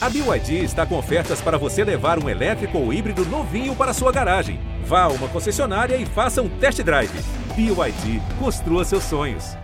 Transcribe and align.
A 0.00 0.08
BYD 0.08 0.62
está 0.62 0.86
com 0.86 0.96
ofertas 0.96 1.40
para 1.40 1.58
você 1.58 1.82
levar 1.82 2.22
um 2.22 2.28
elétrico 2.28 2.78
ou 2.78 2.92
híbrido 2.92 3.24
novinho 3.26 3.74
para 3.74 3.92
sua 3.92 4.12
garagem. 4.12 4.60
Vá 4.84 5.02
a 5.02 5.08
uma 5.08 5.28
concessionária 5.28 5.96
e 5.96 6.06
faça 6.06 6.40
um 6.40 6.48
test 6.60 6.80
drive. 6.84 7.10
BYD, 7.56 8.22
construa 8.38 8.84
seus 8.84 9.02
sonhos. 9.02 9.56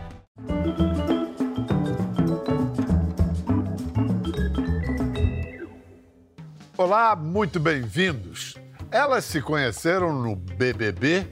Olá, 6.77 7.15
muito 7.15 7.61
bem-vindos. 7.61 8.57
Elas 8.91 9.25
se 9.25 9.41
conheceram 9.41 10.21
no 10.21 10.35
BBB, 10.35 11.29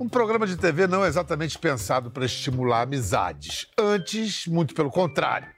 um 0.00 0.08
programa 0.08 0.48
de 0.48 0.56
TV 0.56 0.88
não 0.88 1.06
exatamente 1.06 1.56
pensado 1.56 2.10
para 2.10 2.24
estimular 2.24 2.82
amizades. 2.82 3.68
Antes, 3.78 4.48
muito 4.48 4.74
pelo 4.74 4.90
contrário 4.90 5.55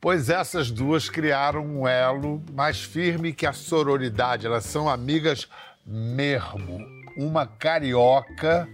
pois 0.00 0.30
essas 0.30 0.70
duas 0.70 1.08
criaram 1.08 1.64
um 1.64 1.88
elo 1.88 2.42
mais 2.52 2.82
firme 2.82 3.32
que 3.32 3.46
a 3.46 3.52
sororidade. 3.52 4.46
Elas 4.46 4.64
são 4.64 4.88
amigas 4.88 5.48
mesmo. 5.84 6.84
Uma 7.16 7.46
carioca. 7.46 8.68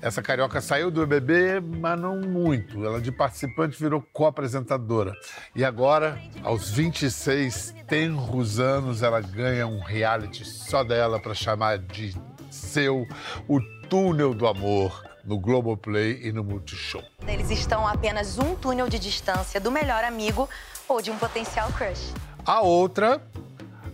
Essa 0.00 0.20
carioca 0.20 0.60
saiu 0.60 0.90
do 0.90 1.06
BBB, 1.06 1.60
mas 1.60 2.00
não 2.00 2.20
muito. 2.20 2.84
Ela 2.84 3.00
de 3.00 3.12
participante 3.12 3.78
virou 3.78 4.04
co-apresentadora. 4.12 5.12
E 5.54 5.64
agora, 5.64 6.20
aos 6.42 6.70
26 6.70 7.74
tenros 7.86 8.58
anos, 8.58 9.02
ela 9.02 9.20
ganha 9.20 9.66
um 9.66 9.80
reality 9.80 10.44
só 10.44 10.82
dela 10.82 11.20
para 11.20 11.34
chamar 11.34 11.78
de 11.78 12.14
seu 12.50 13.06
o 13.48 13.60
Túnel 13.88 14.34
do 14.34 14.46
Amor 14.46 15.11
no 15.24 15.38
Globoplay 15.38 16.20
e 16.22 16.32
no 16.32 16.42
Multishow. 16.42 17.02
Eles 17.26 17.50
estão 17.50 17.86
a 17.86 17.92
apenas 17.92 18.38
um 18.38 18.54
túnel 18.54 18.88
de 18.88 18.98
distância 18.98 19.60
do 19.60 19.70
melhor 19.70 20.04
amigo 20.04 20.48
ou 20.88 21.00
de 21.00 21.10
um 21.10 21.16
potencial 21.16 21.70
crush. 21.72 22.12
A 22.44 22.60
outra, 22.60 23.22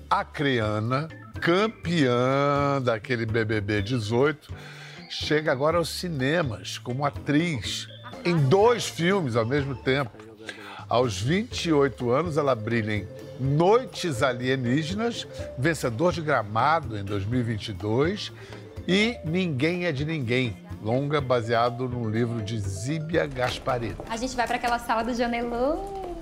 a 0.08 0.24
Creana, 0.24 1.08
campeã 1.40 2.80
daquele 2.82 3.26
BBB 3.26 3.82
18, 3.82 4.52
chega 5.10 5.52
agora 5.52 5.78
aos 5.78 5.88
cinemas 5.88 6.78
como 6.78 7.04
atriz 7.04 7.86
em 8.24 8.36
dois 8.36 8.86
filmes 8.86 9.36
ao 9.36 9.46
mesmo 9.46 9.74
tempo. 9.74 10.10
Aos 10.88 11.20
28 11.20 12.10
anos, 12.10 12.36
ela 12.38 12.54
brilha 12.54 12.92
em 12.94 13.08
Noites 13.38 14.22
Alienígenas, 14.22 15.26
vencedor 15.58 16.12
de 16.12 16.22
Gramado 16.22 16.96
em 16.96 17.04
2022 17.04 18.32
e 18.86 19.16
Ninguém 19.24 19.84
é 19.84 19.92
de 19.92 20.04
Ninguém, 20.04 20.56
longa 20.82 21.20
baseado 21.20 21.88
num 21.88 22.08
livro 22.08 22.42
de 22.42 22.58
Zíbia 22.58 23.26
Gasparini. 23.26 23.96
A 24.08 24.16
gente 24.16 24.36
vai 24.36 24.46
para 24.46 24.56
aquela 24.56 24.78
sala 24.78 25.02
do 25.02 25.14
janelão. 25.14 26.16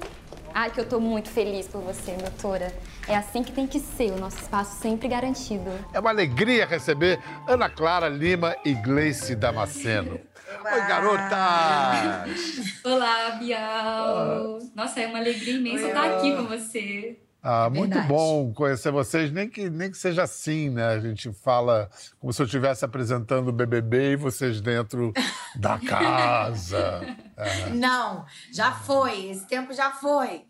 Ai, 0.55 0.71
que 0.71 0.81
eu 0.81 0.89
tô 0.89 0.98
muito 0.98 1.29
feliz 1.29 1.69
por 1.69 1.83
você, 1.83 2.13
doutora. 2.13 2.73
É 3.07 3.15
assim 3.15 3.43
que 3.43 3.53
tem 3.53 3.67
que 3.67 3.79
ser, 3.79 4.11
o 4.13 4.19
nosso 4.19 4.39
espaço 4.39 4.81
sempre 4.81 5.07
garantido. 5.07 5.71
É 5.93 6.01
uma 6.01 6.09
alegria 6.09 6.65
receber 6.65 7.21
Ana 7.47 7.69
Clara 7.69 8.09
Lima 8.09 8.57
e 8.65 8.73
Gleice 8.73 9.37
Damasceno. 9.37 10.19
Oi, 10.65 10.81
garotas! 10.89 12.81
Olá, 12.83 13.33
Bial! 13.33 14.59
Nossa, 14.75 15.01
é 15.01 15.07
uma 15.07 15.19
alegria 15.19 15.57
imensa 15.57 15.89
estar 15.89 16.17
aqui 16.17 16.35
com 16.35 16.45
você. 16.45 17.19
Ah, 17.48 17.66
é 17.66 17.70
muito 17.70 17.97
bom 18.08 18.52
conhecer 18.52 18.91
vocês, 18.91 19.30
nem 19.30 19.48
que, 19.48 19.70
nem 19.70 19.89
que 19.89 19.97
seja 19.97 20.25
assim, 20.25 20.69
né? 20.69 20.84
A 20.84 20.98
gente 20.98 21.33
fala 21.33 21.89
como 22.19 22.33
se 22.33 22.42
eu 22.42 22.47
estivesse 22.47 22.84
apresentando 22.84 23.47
o 23.47 23.52
BBB 23.52 24.14
e 24.14 24.16
vocês 24.16 24.61
dentro 24.61 25.12
da 25.55 25.78
casa. 25.78 27.06
É. 27.36 27.70
Não, 27.70 28.27
já 28.52 28.72
foi, 28.72 29.30
esse 29.30 29.47
tempo 29.47 29.72
já 29.72 29.92
foi. 29.92 30.44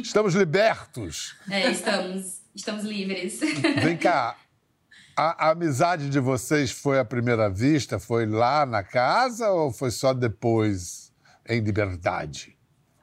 Estamos 0.00 0.36
libertos. 0.36 1.34
É, 1.50 1.68
estamos, 1.68 2.42
estamos 2.54 2.84
livres. 2.84 3.40
Vem 3.82 3.96
cá, 3.96 4.36
a, 5.16 5.48
a 5.48 5.50
amizade 5.50 6.08
de 6.08 6.20
vocês 6.20 6.70
foi 6.70 7.00
à 7.00 7.04
primeira 7.04 7.50
vista? 7.50 7.98
Foi 7.98 8.24
lá 8.24 8.64
na 8.64 8.84
casa 8.84 9.50
ou 9.50 9.72
foi 9.72 9.90
só 9.90 10.14
depois, 10.14 11.12
em 11.48 11.58
liberdade? 11.58 12.56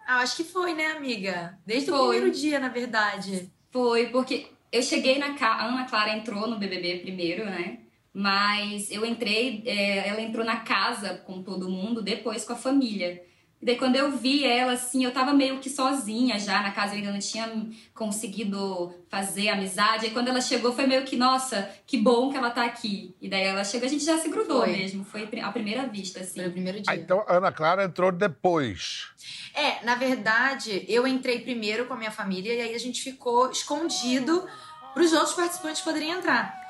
Ah, 0.07 0.19
acho 0.19 0.38
que 0.38 0.44
foi, 0.45 0.73
né, 0.73 0.85
amiga? 0.94 1.59
Desde 1.66 1.90
foi. 1.90 2.00
o 2.00 2.09
primeiro 2.09 2.31
dia, 2.31 2.62
na 2.62 2.69
verdade. 2.69 3.51
Foi, 3.69 4.07
porque 4.07 4.47
eu 4.72 4.81
cheguei 4.81 5.19
na 5.19 5.34
casa. 5.34 5.66
Ana 5.66 5.84
Clara 5.84 6.16
entrou 6.16 6.47
no 6.47 6.57
BBB 6.57 7.00
primeiro, 7.00 7.44
né? 7.44 7.79
Mas 8.13 8.90
eu 8.90 9.06
entrei, 9.06 9.63
é, 9.66 10.07
ela 10.07 10.22
entrou 10.22 10.46
na 10.46 10.62
casa 10.62 11.16
com 11.25 11.44
todo 11.44 11.69
mundo, 11.69 12.01
depois 12.01 12.46
com 12.46 12.53
a 12.53 12.56
família. 12.56 13.22
E 13.59 13.66
daí 13.66 13.75
quando 13.75 13.95
eu 13.95 14.12
vi 14.12 14.45
ela, 14.45 14.73
assim, 14.73 15.03
eu 15.03 15.12
tava 15.12 15.34
meio 15.34 15.59
que 15.59 15.69
sozinha 15.69 16.40
já 16.40 16.62
na 16.62 16.72
casa, 16.72 16.94
eu 16.94 17.00
ainda 17.00 17.12
não 17.12 17.19
tinha 17.19 17.68
conseguido 17.94 18.94
fazer 19.09 19.50
amizade. 19.50 20.06
E 20.06 20.12
quando 20.12 20.28
ela 20.28 20.40
chegou, 20.40 20.73
foi 20.73 20.85
meio 20.85 21.03
que, 21.03 21.16
nossa, 21.16 21.67
que 21.88 21.97
bom 21.97 22.29
que 22.29 22.38
ela 22.38 22.51
tá 22.51 22.66
aqui. 22.66 23.16
E 23.19 23.28
daí 23.28 23.44
ela 23.44 23.63
chegou, 23.63 23.88
a 23.88 23.90
gente 23.90 24.06
já 24.06 24.17
se 24.17 24.29
grudou 24.29 24.62
foi. 24.62 24.73
mesmo. 24.73 25.03
Foi 25.03 25.28
a 25.41 25.51
primeira 25.51 25.88
vista, 25.88 26.19
assim. 26.19 26.40
Foi 26.40 26.50
o 26.50 26.51
primeiro 26.51 26.79
dia. 26.79 26.85
Ah, 26.88 26.96
então 26.96 27.23
a 27.28 27.38
Ana 27.38 27.51
Clara 27.51 27.84
entrou 27.84 28.12
depois. 28.12 29.07
É, 29.56 29.84
na 29.84 29.96
verdade, 29.96 30.85
eu 30.88 31.07
entrei 31.07 31.40
primeiro 31.40 31.85
com 31.85 31.96
a 31.96 31.97
minha 31.97 32.12
família 32.12 32.53
e 32.53 32.62
aí 32.62 32.75
a 32.75 32.79
gente 32.79 33.01
ficou 33.01 33.50
escondido 33.50 34.47
para 34.94 35.01
os 35.01 35.13
outros 35.13 35.34
participantes 35.34 35.81
poderem 35.81 36.12
entrar. 36.12 36.66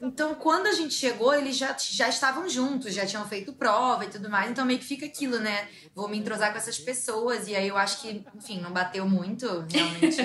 Então, 0.00 0.34
quando 0.34 0.66
a 0.66 0.72
gente 0.72 0.94
chegou, 0.94 1.34
eles 1.34 1.56
já, 1.56 1.76
já 1.78 2.08
estavam 2.08 2.48
juntos, 2.48 2.94
já 2.94 3.04
tinham 3.04 3.26
feito 3.28 3.52
prova 3.52 4.06
e 4.06 4.08
tudo 4.08 4.30
mais. 4.30 4.50
Então, 4.50 4.64
meio 4.64 4.78
que 4.78 4.84
fica 4.84 5.04
aquilo, 5.04 5.38
né? 5.38 5.68
Vou 5.94 6.08
me 6.08 6.18
entrosar 6.18 6.52
com 6.52 6.58
essas 6.58 6.78
pessoas. 6.78 7.46
E 7.48 7.54
aí 7.54 7.68
eu 7.68 7.76
acho 7.76 8.00
que, 8.00 8.24
enfim, 8.34 8.60
não 8.60 8.72
bateu 8.72 9.06
muito, 9.06 9.46
realmente. 9.70 10.16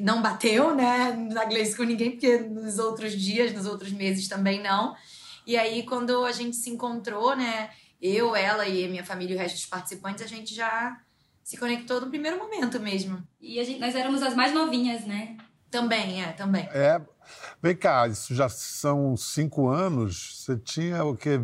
não 0.00 0.22
bateu, 0.22 0.74
né? 0.76 1.12
Na 1.32 1.44
Gleice 1.44 1.76
com 1.76 1.82
ninguém, 1.82 2.12
porque 2.12 2.38
nos 2.38 2.78
outros 2.78 3.12
dias, 3.12 3.52
nos 3.52 3.66
outros 3.66 3.90
meses 3.90 4.28
também 4.28 4.62
não. 4.62 4.94
E 5.44 5.56
aí, 5.56 5.82
quando 5.82 6.24
a 6.24 6.30
gente 6.30 6.54
se 6.54 6.70
encontrou, 6.70 7.34
né? 7.34 7.70
Eu, 8.00 8.36
ela 8.36 8.66
e 8.66 8.88
minha 8.88 9.04
família 9.04 9.34
e 9.34 9.36
o 9.36 9.40
resto 9.40 9.56
dos 9.56 9.66
participantes, 9.66 10.24
a 10.24 10.28
gente 10.28 10.54
já 10.54 10.96
se 11.42 11.56
conectou 11.56 12.00
no 12.00 12.08
primeiro 12.08 12.38
momento 12.38 12.78
mesmo. 12.78 13.22
E 13.40 13.62
gente, 13.64 13.80
nós 13.80 13.96
éramos 13.96 14.22
as 14.22 14.36
mais 14.36 14.54
novinhas, 14.54 15.04
né? 15.04 15.36
Também, 15.70 16.22
é, 16.22 16.32
também. 16.32 16.68
É. 16.72 17.00
Vem 17.62 17.76
cá, 17.76 18.08
isso 18.08 18.34
já 18.34 18.48
são 18.48 19.16
cinco 19.16 19.68
anos. 19.68 20.44
Você 20.44 20.56
tinha 20.56 21.04
o 21.04 21.16
quê? 21.16 21.40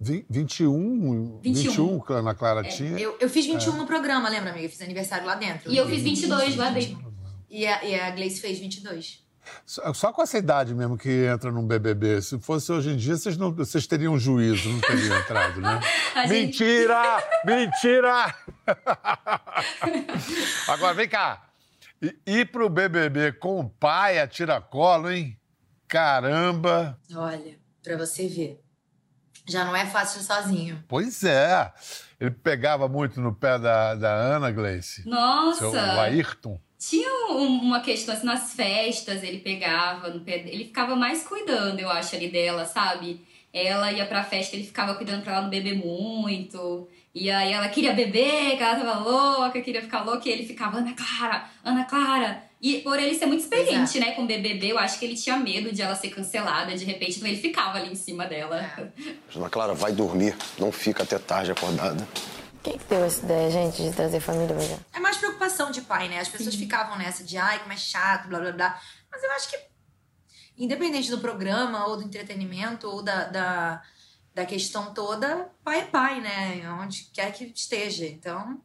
21, 0.00 0.24
21, 0.28 1.40
21 1.42 2.00
que 2.00 2.12
a 2.12 2.16
Ana 2.16 2.34
Clara 2.34 2.60
é. 2.60 2.68
tinha. 2.68 2.98
Eu, 2.98 3.16
eu 3.20 3.30
fiz 3.30 3.46
21 3.46 3.74
é. 3.74 3.76
no 3.76 3.86
programa, 3.86 4.28
lembra, 4.28 4.50
amiga? 4.50 4.66
Eu 4.66 4.70
fiz 4.70 4.82
aniversário 4.82 5.26
lá 5.26 5.36
dentro. 5.36 5.70
E 5.70 5.76
eu 5.76 5.88
fiz 5.88 6.02
22 6.02 6.56
lá 6.56 6.70
dentro. 6.70 7.12
E 7.48 7.66
a, 7.66 7.84
e 7.84 8.00
a 8.00 8.10
Gleice 8.10 8.40
fez 8.40 8.58
22. 8.58 9.22
Só, 9.66 9.92
só 9.92 10.12
com 10.12 10.22
essa 10.22 10.38
idade 10.38 10.74
mesmo 10.74 10.96
que 10.96 11.26
entra 11.26 11.50
num 11.50 11.66
BBB. 11.66 12.22
Se 12.22 12.38
fosse 12.38 12.72
hoje 12.72 12.90
em 12.90 12.96
dia, 12.96 13.16
vocês, 13.16 13.36
não, 13.36 13.52
vocês 13.52 13.86
teriam 13.86 14.18
juízo, 14.18 14.68
não 14.68 14.80
teriam 14.80 15.18
entrado, 15.18 15.60
né? 15.60 15.80
Mentira! 16.28 17.22
Mentira! 17.44 18.34
Agora, 20.68 20.94
vem 20.94 21.08
cá. 21.08 21.51
E 22.02 22.18
ir 22.26 22.50
pro 22.50 22.68
BBB 22.68 23.32
com 23.34 23.60
o 23.60 23.70
pai 23.70 24.18
a 24.18 24.26
tiracolo, 24.26 25.08
hein? 25.08 25.38
Caramba! 25.86 26.98
Olha, 27.14 27.56
pra 27.80 27.96
você 27.96 28.26
ver. 28.26 28.60
Já 29.48 29.64
não 29.64 29.76
é 29.76 29.86
fácil 29.86 30.20
sozinho. 30.20 30.82
Pois 30.88 31.22
é. 31.22 31.72
Ele 32.18 32.32
pegava 32.32 32.88
muito 32.88 33.20
no 33.20 33.32
pé 33.32 33.56
da, 33.56 33.94
da 33.94 34.12
Ana 34.12 34.50
Gleice. 34.50 35.08
Nossa! 35.08 35.58
Seu, 35.58 35.70
o 35.70 36.00
Ayrton. 36.00 36.60
Tinha 36.76 37.32
uma 37.36 37.80
questão, 37.80 38.14
assim, 38.14 38.26
nas 38.26 38.52
festas 38.52 39.22
ele 39.22 39.38
pegava 39.38 40.08
no 40.08 40.20
pé... 40.20 40.40
Ele 40.40 40.64
ficava 40.64 40.96
mais 40.96 41.22
cuidando, 41.22 41.78
eu 41.78 41.88
acho, 41.88 42.16
ali 42.16 42.28
dela, 42.28 42.64
sabe? 42.64 43.24
Ela 43.52 43.92
ia 43.92 44.06
pra 44.06 44.24
festa, 44.24 44.56
ele 44.56 44.64
ficava 44.64 44.94
cuidando 44.94 45.22
pra 45.22 45.34
ela 45.34 45.42
não 45.42 45.50
beber 45.50 45.74
muito. 45.76 46.88
E 47.14 47.30
aí 47.30 47.52
ela 47.52 47.68
queria 47.68 47.92
beber, 47.92 48.56
que 48.56 48.62
ela 48.62 48.76
tava 48.76 48.98
louca, 49.00 49.60
queria 49.60 49.82
ficar 49.82 50.02
louca, 50.02 50.26
e 50.26 50.32
ele 50.32 50.46
ficava, 50.46 50.78
Ana 50.78 50.94
Clara, 50.94 51.44
Ana 51.62 51.84
Clara. 51.84 52.42
E 52.60 52.78
por 52.80 52.98
ele 52.98 53.14
ser 53.14 53.26
muito 53.26 53.40
experiente, 53.40 53.98
Exato. 53.98 54.00
né, 54.00 54.12
com 54.12 54.26
BBB, 54.26 54.68
eu 54.72 54.78
acho 54.78 54.98
que 54.98 55.04
ele 55.04 55.16
tinha 55.16 55.36
medo 55.36 55.70
de 55.72 55.82
ela 55.82 55.94
ser 55.94 56.08
cancelada 56.10 56.74
de 56.74 56.84
repente, 56.84 57.16
então 57.16 57.28
ele 57.28 57.36
ficava 57.40 57.76
ali 57.76 57.90
em 57.92 57.94
cima 57.96 58.24
dela. 58.24 58.58
É. 58.58 58.88
Ana 59.36 59.50
Clara, 59.50 59.74
vai 59.74 59.92
dormir, 59.92 60.34
não 60.58 60.72
fica 60.72 61.02
até 61.02 61.18
tarde 61.18 61.50
acordada. 61.50 62.06
Quem 62.62 62.78
que 62.78 62.84
deu 62.84 63.04
essa 63.04 63.22
ideia, 63.24 63.50
gente, 63.50 63.82
de 63.82 63.90
trazer 63.90 64.20
família 64.20 64.54
pra 64.54 64.64
cá? 64.64 64.78
É 64.94 65.00
mais 65.00 65.16
preocupação 65.16 65.72
de 65.72 65.80
pai, 65.82 66.08
né? 66.08 66.20
As 66.20 66.28
pessoas 66.28 66.54
Sim. 66.54 66.60
ficavam 66.60 66.96
nessa 66.96 67.24
de, 67.24 67.36
ai, 67.36 67.58
como 67.58 67.72
é 67.72 67.76
chato, 67.76 68.28
blá 68.28 68.38
blá 68.38 68.52
blá. 68.52 68.80
Mas 69.10 69.22
eu 69.24 69.30
acho 69.32 69.50
que, 69.50 69.58
independente 70.56 71.10
do 71.10 71.18
programa, 71.18 71.86
ou 71.86 71.96
do 71.96 72.02
entretenimento, 72.02 72.88
ou 72.88 73.02
da, 73.02 73.24
da 73.24 73.82
da 74.34 74.46
questão 74.46 74.94
toda, 74.94 75.50
pai 75.62 75.80
é 75.80 75.84
pai, 75.84 76.20
né? 76.20 76.70
Onde 76.80 77.10
quer 77.12 77.32
que 77.32 77.44
esteja. 77.54 78.06
Então, 78.06 78.60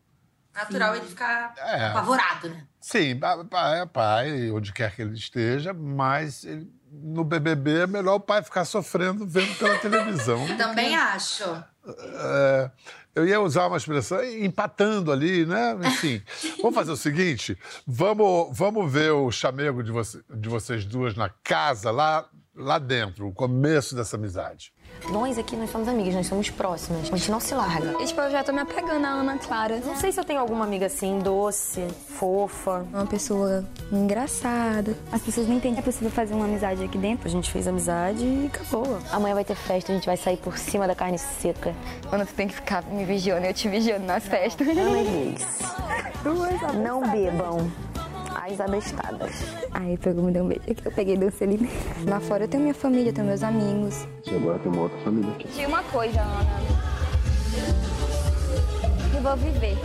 natural 0.54 0.94
Sim. 0.94 1.00
ele 1.00 1.10
ficar 1.10 1.54
é. 1.58 1.86
apavorado, 1.88 2.50
né? 2.50 2.66
Sim, 2.80 3.20
pai 3.50 3.82
é 3.82 3.86
pai, 3.86 4.52
onde 4.52 4.72
quer 4.72 4.96
que 4.96 5.02
ele 5.02 5.14
esteja, 5.14 5.74
mas 5.74 6.46
ele, 6.46 6.72
no 6.90 7.24
BBB 7.24 7.82
é 7.82 7.88
melhor 7.88 8.16
o 8.16 8.20
pai 8.20 8.42
ficar 8.42 8.64
sofrendo 8.64 9.28
vendo 9.28 9.54
pela 9.58 9.78
televisão. 9.80 10.48
Também 10.58 10.96
acho. 10.96 11.44
É, 11.86 12.72
Eu 13.18 13.28
ia 13.28 13.42
usar 13.42 13.66
uma 13.66 13.78
expressão 13.78 14.24
empatando 14.24 15.12
ali, 15.12 15.44
né? 15.44 15.76
Enfim. 15.86 16.22
vamos 16.62 16.76
fazer 16.76 16.92
o 16.92 16.96
seguinte: 16.96 17.58
vamos, 17.88 18.56
vamos 18.56 18.92
ver 18.92 19.12
o 19.12 19.32
chamego 19.32 19.82
de, 19.82 19.92
você, 19.92 20.22
de 20.36 20.48
vocês 20.48 20.86
duas 20.86 21.16
na 21.16 21.28
casa, 21.28 21.90
lá, 21.90 22.30
lá 22.58 22.80
dentro, 22.80 23.28
o 23.28 23.32
começo 23.32 23.96
dessa 23.96 24.16
amizade. 24.16 24.74
Nós 25.12 25.38
aqui, 25.38 25.56
nós 25.56 25.70
somos 25.70 25.88
amigas, 25.88 26.16
nós 26.16 26.26
somos 26.28 26.50
próximas. 26.50 27.12
A 27.14 27.16
gente 27.16 27.30
não 27.30 27.40
se 27.40 27.54
larga. 27.54 28.02
E, 28.02 28.06
tipo, 28.06 28.20
eu 28.20 28.32
já 28.32 28.44
tô 28.44 28.52
me 28.52 28.60
apegando 28.60 29.06
à 29.06 29.10
Ana 29.10 29.38
Clara. 29.38 29.80
Não 29.86 29.96
sei 29.96 30.12
se 30.12 30.20
eu 30.20 30.24
tenho 30.24 30.40
alguma 30.40 30.66
amiga 30.66 30.88
assim, 30.88 31.20
doce, 31.20 31.86
fofa. 32.18 32.86
Uma 32.92 33.06
pessoa 33.06 33.64
engraçada. 33.92 34.96
As 35.12 35.22
pessoas 35.22 35.48
nem 35.48 35.58
entendem 35.58 35.76
que 35.76 35.82
é 35.82 35.84
possível 35.84 36.10
fazer 36.10 36.34
uma 36.34 36.46
amizade 36.46 36.84
aqui 36.84 36.98
dentro. 36.98 37.28
A 37.28 37.32
gente 37.32 37.52
fez 37.52 37.68
amizade 37.68 38.24
e 38.24 38.48
acabou. 38.48 38.98
Amanhã 39.12 39.36
vai 39.36 39.46
ter 39.46 39.56
festa, 39.56 39.92
a 39.92 39.96
gente 39.96 40.06
vai 40.06 40.18
sair 40.18 40.38
por 40.38 40.58
cima 40.58 40.88
da 40.88 40.96
carne 40.96 41.20
seca. 41.20 41.76
Ana, 42.12 42.26
tu 42.26 42.34
tem 42.34 42.48
que 42.48 42.56
ficar 42.56 42.84
me 42.84 43.06
vigiando, 43.06 43.46
eu 43.46 43.54
te 43.54 43.70
vigiando 43.70 44.06
nas 44.06 44.26
festas. 44.26 44.68
Ana 44.68 45.00
e 45.00 45.32
Liz. 45.32 45.46
Duas 46.24 46.74
Não 46.76 47.02
bebam. 47.12 47.72
As 48.50 48.60
abestadas. 48.62 49.32
Aí 49.74 49.98
pegou, 49.98 50.24
me 50.24 50.32
deu 50.32 50.44
um 50.44 50.48
beijo 50.48 50.62
aqui. 50.70 50.82
Eu 50.86 50.92
peguei 50.92 51.18
dança 51.18 51.44
ali. 51.44 51.60
Lá 52.08 52.20
fora 52.22 52.46
eu 52.46 52.48
tenho 52.48 52.64
minha 52.64 52.74
família, 52.74 53.12
tenho 53.12 53.28
meus 53.28 53.44
amigos. 53.44 54.08
E 54.26 54.36
agora 54.36 54.58
tem 54.60 54.72
uma 54.72 54.84
outra 54.84 54.98
família 55.00 55.32
aqui. 55.34 55.48
De 55.50 55.66
uma 55.66 55.84
coisa, 55.84 56.22
Ana. 56.22 56.48
Eu 59.16 59.22
vou 59.22 59.36
viver. 59.36 59.76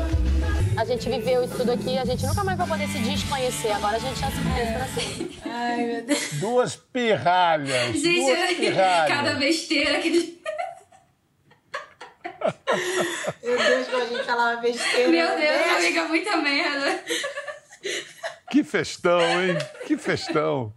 A 0.77 0.85
gente 0.85 1.09
viveu 1.09 1.43
isso 1.45 1.57
tudo 1.57 1.73
aqui, 1.73 1.99
a 1.99 2.05
gente 2.05 2.25
nunca 2.25 2.45
mais 2.45 2.57
vai 2.57 2.67
poder 2.69 2.87
se 2.89 2.99
desconhecer. 2.99 3.73
Agora 3.73 3.97
a 3.97 4.01
gente 4.01 4.19
já 4.21 4.31
se 4.31 4.41
conhece 4.41 4.73
pra 4.73 4.87
sempre. 4.87 5.39
Ai, 5.45 5.85
meu 5.87 6.03
Deus. 6.05 6.33
Duas 6.35 6.77
pirralhas. 6.77 7.93
duas 7.93 8.01
Gente, 8.03 8.55
pirralhas. 8.57 9.09
cada 9.09 9.35
besteira 9.35 9.99
que. 9.99 10.41
Meu 13.43 13.57
Deus, 13.57 13.95
a 13.95 14.05
gente 14.07 14.25
falava 14.25 14.61
besteira. 14.61 15.09
Meu 15.09 15.29
Deus, 15.29 15.39
né? 15.41 15.77
amiga, 15.77 16.05
muita 16.05 16.37
merda. 16.39 17.05
Que 18.51 18.63
festão, 18.63 19.21
hein? 19.21 19.57
Que 19.87 19.97
festão. 19.97 20.75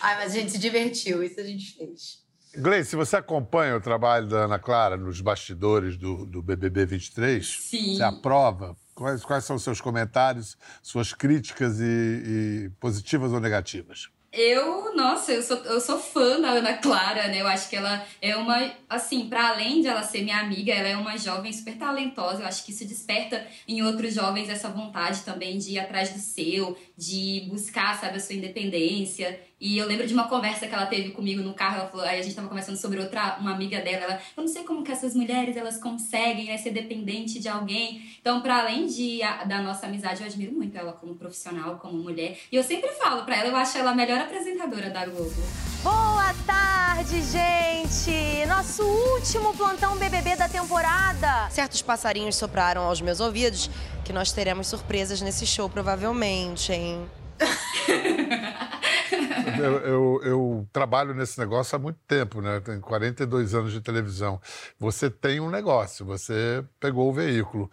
Ai, 0.00 0.16
mas 0.16 0.32
a 0.32 0.34
gente 0.34 0.52
se 0.52 0.58
divertiu, 0.58 1.22
isso 1.22 1.40
a 1.40 1.44
gente 1.44 1.74
fez. 1.74 2.24
Gleice, 2.56 2.96
você 2.96 3.16
acompanha 3.16 3.76
o 3.76 3.80
trabalho 3.80 4.28
da 4.28 4.44
Ana 4.44 4.58
Clara 4.58 4.96
nos 4.96 5.20
bastidores 5.20 5.96
do, 5.96 6.24
do 6.24 6.42
BBB 6.42 6.86
23? 6.86 7.46
Sim. 7.46 7.96
Você 7.96 8.02
aprova? 8.02 8.76
Quais, 8.94 9.22
quais 9.22 9.44
são 9.44 9.56
os 9.56 9.62
seus 9.62 9.78
comentários, 9.78 10.56
suas 10.82 11.12
críticas 11.12 11.78
e, 11.80 11.84
e 11.84 12.70
positivas 12.80 13.32
ou 13.32 13.40
negativas? 13.40 14.08
Eu, 14.38 14.94
nossa, 14.94 15.32
eu 15.32 15.42
sou, 15.42 15.56
eu 15.64 15.80
sou 15.80 15.98
fã 15.98 16.38
da 16.38 16.50
Ana 16.50 16.74
Clara, 16.74 17.26
né? 17.28 17.40
Eu 17.40 17.46
acho 17.46 17.70
que 17.70 17.76
ela 17.76 18.06
é 18.20 18.36
uma, 18.36 18.70
assim, 18.86 19.30
para 19.30 19.48
além 19.48 19.80
de 19.80 19.88
ela 19.88 20.02
ser 20.02 20.22
minha 20.22 20.38
amiga, 20.38 20.74
ela 20.74 20.88
é 20.88 20.94
uma 20.94 21.16
jovem 21.16 21.50
super 21.50 21.74
talentosa. 21.78 22.42
Eu 22.42 22.46
acho 22.46 22.62
que 22.62 22.70
isso 22.70 22.84
desperta 22.84 23.46
em 23.66 23.82
outros 23.82 24.12
jovens 24.12 24.50
essa 24.50 24.68
vontade 24.68 25.22
também 25.22 25.56
de 25.56 25.72
ir 25.72 25.78
atrás 25.78 26.10
do 26.10 26.18
seu, 26.18 26.78
de 26.94 27.46
buscar, 27.48 27.98
sabe, 27.98 28.18
a 28.18 28.20
sua 28.20 28.34
independência. 28.34 29.40
E 29.58 29.78
eu 29.78 29.86
lembro 29.86 30.06
de 30.06 30.12
uma 30.12 30.28
conversa 30.28 30.66
que 30.66 30.74
ela 30.74 30.84
teve 30.84 31.12
comigo 31.12 31.40
no 31.42 31.54
carro, 31.54 31.76
ela 31.80 31.88
falou, 31.88 32.04
aí 32.04 32.20
a 32.20 32.22
gente 32.22 32.34
tava 32.36 32.46
conversando 32.46 32.76
sobre 32.76 33.00
outra, 33.00 33.38
uma 33.40 33.52
amiga 33.54 33.80
dela, 33.80 34.04
ela, 34.04 34.20
eu 34.36 34.42
não 34.42 34.48
sei 34.48 34.64
como 34.64 34.84
que 34.84 34.92
essas 34.92 35.14
mulheres, 35.14 35.56
elas 35.56 35.78
conseguem, 35.78 36.44
né, 36.44 36.58
ser 36.58 36.72
dependente 36.72 37.40
de 37.40 37.48
alguém. 37.48 38.02
Então, 38.20 38.42
para 38.42 38.58
além 38.60 38.86
de, 38.86 39.22
a- 39.22 39.44
da 39.44 39.62
nossa 39.62 39.86
amizade, 39.86 40.20
eu 40.20 40.26
admiro 40.26 40.52
muito 40.52 40.76
ela 40.76 40.92
como 40.92 41.14
profissional, 41.14 41.76
como 41.78 41.94
mulher. 41.96 42.38
E 42.52 42.56
eu 42.56 42.62
sempre 42.62 42.90
falo 42.96 43.24
pra 43.24 43.36
ela, 43.36 43.48
eu 43.48 43.56
acho 43.56 43.78
ela 43.78 43.92
a 43.92 43.94
melhor 43.94 44.18
apresentadora 44.20 44.90
da 44.90 45.06
Globo. 45.06 45.32
Boa 45.82 46.34
tarde, 46.46 47.22
gente! 47.22 48.44
Nosso 48.46 48.82
último 48.84 49.54
plantão 49.54 49.96
BBB 49.96 50.36
da 50.36 50.50
temporada. 50.50 51.48
Certos 51.50 51.80
passarinhos 51.80 52.36
sopraram 52.36 52.82
aos 52.82 53.00
meus 53.00 53.20
ouvidos 53.20 53.70
que 54.04 54.12
nós 54.12 54.32
teremos 54.32 54.66
surpresas 54.66 55.22
nesse 55.22 55.46
show, 55.46 55.66
provavelmente, 55.70 56.72
hein? 56.72 57.06
Eu, 59.58 59.78
eu- 59.80 60.20
eu 60.24 60.68
trabalho 60.72 61.14
nesse 61.14 61.38
negócio 61.38 61.76
há 61.76 61.78
muito 61.78 61.98
tempo, 62.06 62.40
né? 62.40 62.60
Tenho 62.60 62.80
42 62.80 63.54
anos 63.54 63.72
de 63.72 63.80
televisão. 63.80 64.40
Você 64.78 65.08
tem 65.10 65.40
um 65.40 65.50
negócio, 65.50 66.04
você 66.04 66.64
pegou 66.80 67.08
o 67.08 67.12
veículo. 67.12 67.70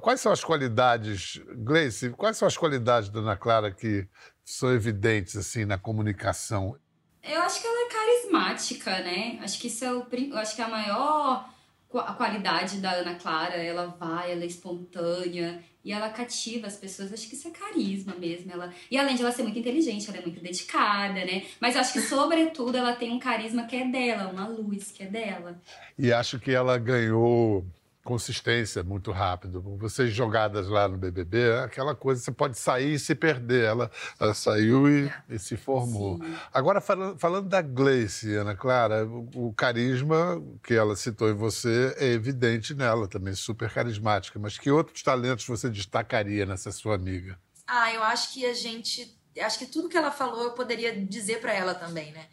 Quais 0.00 0.20
são 0.20 0.32
as 0.32 0.42
qualidades, 0.44 1.40
Gleice, 1.56 2.10
quais 2.10 2.36
são 2.36 2.46
as 2.48 2.56
qualidades 2.56 3.08
da 3.10 3.20
Ana 3.20 3.36
Clara 3.36 3.70
que 3.70 4.06
são 4.44 4.72
evidentes, 4.72 5.36
assim, 5.36 5.64
na 5.64 5.78
comunicação? 5.78 6.76
Eu 7.22 7.40
acho 7.42 7.60
que 7.60 7.66
ela 7.66 7.86
é 7.86 7.88
carismática, 7.88 8.90
né? 9.00 9.38
Acho 9.42 9.58
que 9.60 9.68
isso 9.68 9.84
é 9.84 9.92
o 9.92 10.06
acho 10.36 10.56
que 10.56 10.62
é 10.62 10.64
a 10.64 10.68
maior 10.68 11.48
qua- 11.88 12.14
qualidade 12.14 12.78
da 12.80 12.92
Ana 12.92 13.14
Clara, 13.14 13.54
ela 13.54 13.86
vai, 13.86 14.32
ela 14.32 14.42
é 14.42 14.46
espontânea 14.46 15.62
e 15.84 15.92
ela 15.92 16.10
cativa 16.10 16.66
as 16.66 16.76
pessoas. 16.76 17.12
Acho 17.12 17.28
que 17.28 17.34
isso 17.34 17.48
é 17.48 17.50
carisma 17.50 18.14
mesmo. 18.14 18.50
Ela 18.52 18.72
e 18.90 18.96
além 18.96 19.14
de 19.14 19.22
ela 19.22 19.32
ser 19.32 19.42
muito 19.42 19.58
inteligente, 19.58 20.08
ela 20.08 20.18
é 20.18 20.22
muito 20.22 20.40
dedicada, 20.40 21.24
né? 21.24 21.44
Mas 21.60 21.76
acho 21.76 21.92
que 21.92 22.00
sobretudo 22.02 22.76
ela 22.76 22.94
tem 22.94 23.10
um 23.10 23.18
carisma 23.18 23.66
que 23.66 23.76
é 23.76 23.86
dela, 23.86 24.30
uma 24.30 24.46
luz 24.46 24.90
que 24.92 25.02
é 25.02 25.06
dela. 25.06 25.60
E 25.98 26.12
acho 26.12 26.38
que 26.38 26.50
ela 26.50 26.78
ganhou 26.78 27.64
consistência 28.04 28.82
muito 28.82 29.10
rápido. 29.12 29.60
Vocês 29.78 30.12
jogadas 30.12 30.68
lá 30.68 30.88
no 30.88 30.98
BBB, 30.98 31.38
é 31.50 31.58
aquela 31.60 31.94
coisa, 31.94 32.20
você 32.20 32.32
pode 32.32 32.58
sair 32.58 32.94
e 32.94 32.98
se 32.98 33.14
perder. 33.14 33.64
Ela, 33.64 33.90
ela 34.18 34.34
saiu 34.34 34.88
e, 34.88 35.10
e 35.28 35.38
se 35.38 35.56
formou. 35.56 36.18
Agora, 36.52 36.80
falando, 36.80 37.18
falando 37.18 37.48
da 37.48 37.62
Gleice, 37.62 38.34
Ana 38.34 38.56
Clara, 38.56 39.06
o, 39.06 39.48
o 39.48 39.52
carisma 39.54 40.42
que 40.62 40.74
ela 40.74 40.96
citou 40.96 41.30
em 41.30 41.34
você 41.34 41.94
é 41.98 42.06
evidente 42.08 42.74
nela 42.74 43.06
também, 43.08 43.34
super 43.34 43.70
carismática. 43.72 44.38
Mas 44.38 44.58
que 44.58 44.70
outros 44.70 45.02
talentos 45.02 45.46
você 45.46 45.70
destacaria 45.70 46.44
nessa 46.44 46.72
sua 46.72 46.94
amiga? 46.96 47.38
Ah, 47.66 47.92
eu 47.92 48.02
acho 48.02 48.32
que 48.34 48.44
a 48.44 48.52
gente. 48.54 49.16
Acho 49.40 49.58
que 49.60 49.66
tudo 49.66 49.88
que 49.88 49.96
ela 49.96 50.10
falou 50.10 50.42
eu 50.44 50.50
poderia 50.52 50.94
dizer 51.06 51.40
pra 51.40 51.54
ela 51.54 51.74
também, 51.74 52.12
né? 52.12 52.26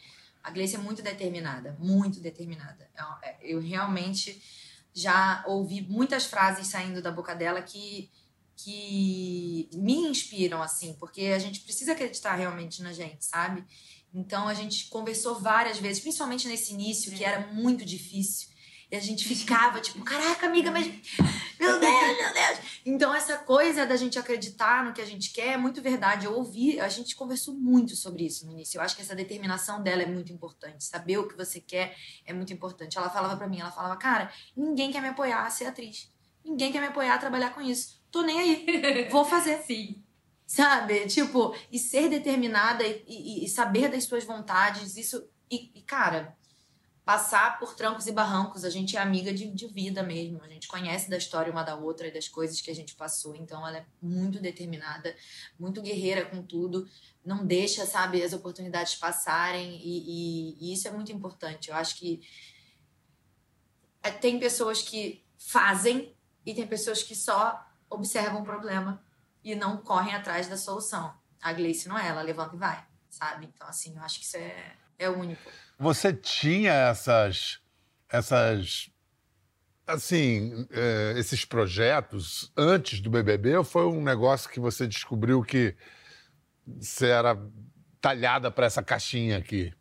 A 0.43 0.49
Gleice 0.51 0.75
é 0.75 0.79
muito 0.79 1.01
determinada, 1.01 1.75
muito 1.79 2.19
determinada. 2.19 2.89
Eu- 3.41 3.57
Eu 3.57 3.61
realmente 3.61 4.41
já 4.93 5.43
ouvi 5.47 5.81
muitas 5.81 6.25
frases 6.25 6.67
saindo 6.67 7.01
da 7.01 7.11
boca 7.11 7.33
dela 7.35 7.61
que, 7.61 8.09
que 8.55 9.69
me 9.73 9.95
inspiram, 9.95 10.61
assim, 10.61 10.93
porque 10.99 11.27
a 11.27 11.39
gente 11.39 11.61
precisa 11.61 11.93
acreditar 11.93 12.35
realmente 12.35 12.81
na 12.81 12.91
gente, 12.91 13.25
sabe? 13.25 13.63
Então 14.13 14.47
a 14.47 14.53
gente 14.53 14.87
conversou 14.87 15.39
várias 15.39 15.77
vezes, 15.77 16.01
principalmente 16.01 16.47
nesse 16.47 16.73
início, 16.73 17.11
que 17.11 17.23
era 17.23 17.47
muito 17.53 17.85
difícil. 17.85 18.48
E 18.91 18.95
a 18.95 18.99
gente 18.99 19.23
ficava 19.27 19.79
tipo, 19.79 20.03
caraca, 20.03 20.47
amiga, 20.47 20.71
mas. 20.71 20.87
Meu 21.59 21.77
Deus, 21.77 22.17
meu 22.17 22.33
Deus! 22.33 22.59
Então, 22.85 23.13
essa 23.13 23.37
coisa 23.37 23.85
da 23.85 23.97
gente 23.97 24.17
acreditar 24.17 24.83
no 24.85 24.93
que 24.93 25.01
a 25.01 25.05
gente 25.05 25.31
quer 25.33 25.49
é 25.49 25.57
muito 25.57 25.81
verdade. 25.81 26.25
Eu 26.25 26.33
ouvi, 26.33 26.79
a 26.79 26.87
gente 26.87 27.17
conversou 27.17 27.53
muito 27.53 27.97
sobre 27.97 28.25
isso 28.25 28.45
no 28.45 28.53
início. 28.53 28.77
Eu 28.77 28.81
acho 28.81 28.95
que 28.95 29.01
essa 29.01 29.13
determinação 29.13 29.83
dela 29.83 30.01
é 30.01 30.05
muito 30.05 30.31
importante. 30.31 30.85
Saber 30.85 31.17
o 31.17 31.27
que 31.27 31.35
você 31.35 31.59
quer 31.59 31.97
é 32.25 32.31
muito 32.33 32.53
importante. 32.53 32.97
Ela 32.97 33.09
falava 33.09 33.35
pra 33.35 33.45
mim, 33.47 33.59
ela 33.59 33.71
falava, 33.71 33.97
cara, 33.97 34.31
ninguém 34.55 34.89
quer 34.89 35.01
me 35.01 35.09
apoiar 35.09 35.45
a 35.45 35.49
ser 35.49 35.65
atriz. 35.65 36.09
Ninguém 36.45 36.71
quer 36.71 36.79
me 36.79 36.87
apoiar 36.87 37.15
a 37.15 37.19
trabalhar 37.19 37.49
com 37.49 37.59
isso. 37.61 38.01
Tô 38.09 38.21
nem 38.21 38.39
aí. 38.39 39.07
Vou 39.11 39.25
fazer. 39.25 39.57
Sim. 39.63 40.01
Sabe? 40.47 41.05
Tipo, 41.07 41.53
e 41.69 41.77
ser 41.77 42.07
determinada 42.09 42.83
e, 42.87 43.03
e- 43.05 43.45
e 43.45 43.49
saber 43.49 43.89
das 43.89 44.05
suas 44.05 44.23
vontades, 44.23 44.95
isso. 44.95 45.27
E, 45.51 45.71
e, 45.75 45.81
cara, 45.81 46.35
passar 47.09 47.57
por 47.57 47.73
trancos 47.73 48.05
e 48.05 48.11
barrancos. 48.11 48.63
A 48.63 48.69
gente 48.69 48.95
é 48.95 48.99
amiga 48.99 49.33
de, 49.33 49.49
de 49.49 49.65
vida 49.65 50.03
mesmo. 50.03 50.43
A 50.43 50.47
gente 50.47 50.67
conhece 50.67 51.09
da 51.09 51.17
história 51.17 51.51
uma 51.51 51.63
da 51.63 51.75
outra 51.75 52.07
e 52.07 52.11
das 52.13 52.27
coisas 52.27 52.61
que 52.61 52.69
a 52.69 52.75
gente 52.75 52.93
passou. 52.93 53.35
Então, 53.35 53.67
ela 53.67 53.79
é 53.79 53.85
muito 53.99 54.39
determinada, 54.39 55.15
muito 55.59 55.81
guerreira 55.81 56.23
com 56.25 56.43
tudo. 56.43 56.87
Não 57.25 57.43
deixa, 57.43 57.83
sabe, 57.87 58.21
as 58.21 58.31
oportunidades 58.31 58.93
passarem. 58.93 59.81
E, 59.83 60.03
e- 60.05 60.57
e 60.69 60.73
isso 60.73 60.87
é 60.87 60.91
muito 60.91 61.11
importante. 61.11 61.71
Eu 61.71 61.75
acho 61.77 61.95
que 61.95 62.21
é, 64.03 64.11
tem 64.11 64.39
pessoas 64.39 64.83
que 64.83 65.25
fazem 65.35 66.15
e 66.45 66.53
tem 66.53 66.67
pessoas 66.67 67.01
que 67.01 67.15
só 67.15 67.59
observam 67.89 68.41
o 68.41 68.45
problema 68.45 69.03
e 69.43 69.55
não 69.55 69.77
correm 69.77 70.13
atrás 70.13 70.47
da 70.47 70.57
solução. 70.57 71.11
A 71.41 71.51
Gleice 71.53 71.89
não 71.89 71.97
é, 71.97 72.07
ela 72.07 72.21
levanta 72.21 72.55
e 72.55 72.59
vai, 72.59 72.85
sabe? 73.09 73.47
Então, 73.47 73.67
assim, 73.67 73.95
eu 73.95 74.03
acho 74.03 74.19
que 74.19 74.25
isso 74.25 74.37
é, 74.37 74.75
é 74.99 75.09
único. 75.09 75.49
Você 75.79 76.11
tinha 76.11 76.73
essas, 76.73 77.61
essas, 78.09 78.89
assim, 79.87 80.67
eh, 80.71 81.13
esses 81.17 81.45
projetos 81.45 82.51
antes 82.57 82.99
do 82.99 83.09
BBB 83.09 83.55
ou 83.55 83.63
foi 83.63 83.85
um 83.85 84.03
negócio 84.03 84.49
que 84.49 84.59
você 84.59 84.85
descobriu 84.85 85.41
que 85.41 85.73
você 86.67 87.07
era 87.07 87.39
talhada 88.01 88.51
para 88.51 88.65
essa 88.65 88.83
caixinha 88.83 89.37
aqui? 89.37 89.73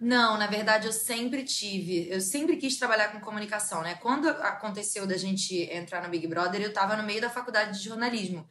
Não, 0.00 0.38
na 0.38 0.46
verdade 0.46 0.86
eu 0.86 0.92
sempre 0.92 1.44
tive, 1.44 2.08
eu 2.08 2.20
sempre 2.20 2.56
quis 2.56 2.78
trabalhar 2.78 3.12
com 3.12 3.20
comunicação, 3.20 3.82
né? 3.82 3.94
Quando 3.96 4.28
aconteceu 4.28 5.06
da 5.06 5.18
gente 5.18 5.54
entrar 5.70 6.02
no 6.02 6.08
Big 6.08 6.26
Brother, 6.26 6.62
eu 6.62 6.72
tava 6.72 6.96
no 6.96 7.02
meio 7.02 7.20
da 7.20 7.28
faculdade 7.28 7.78
de 7.78 7.84
jornalismo. 7.84 8.48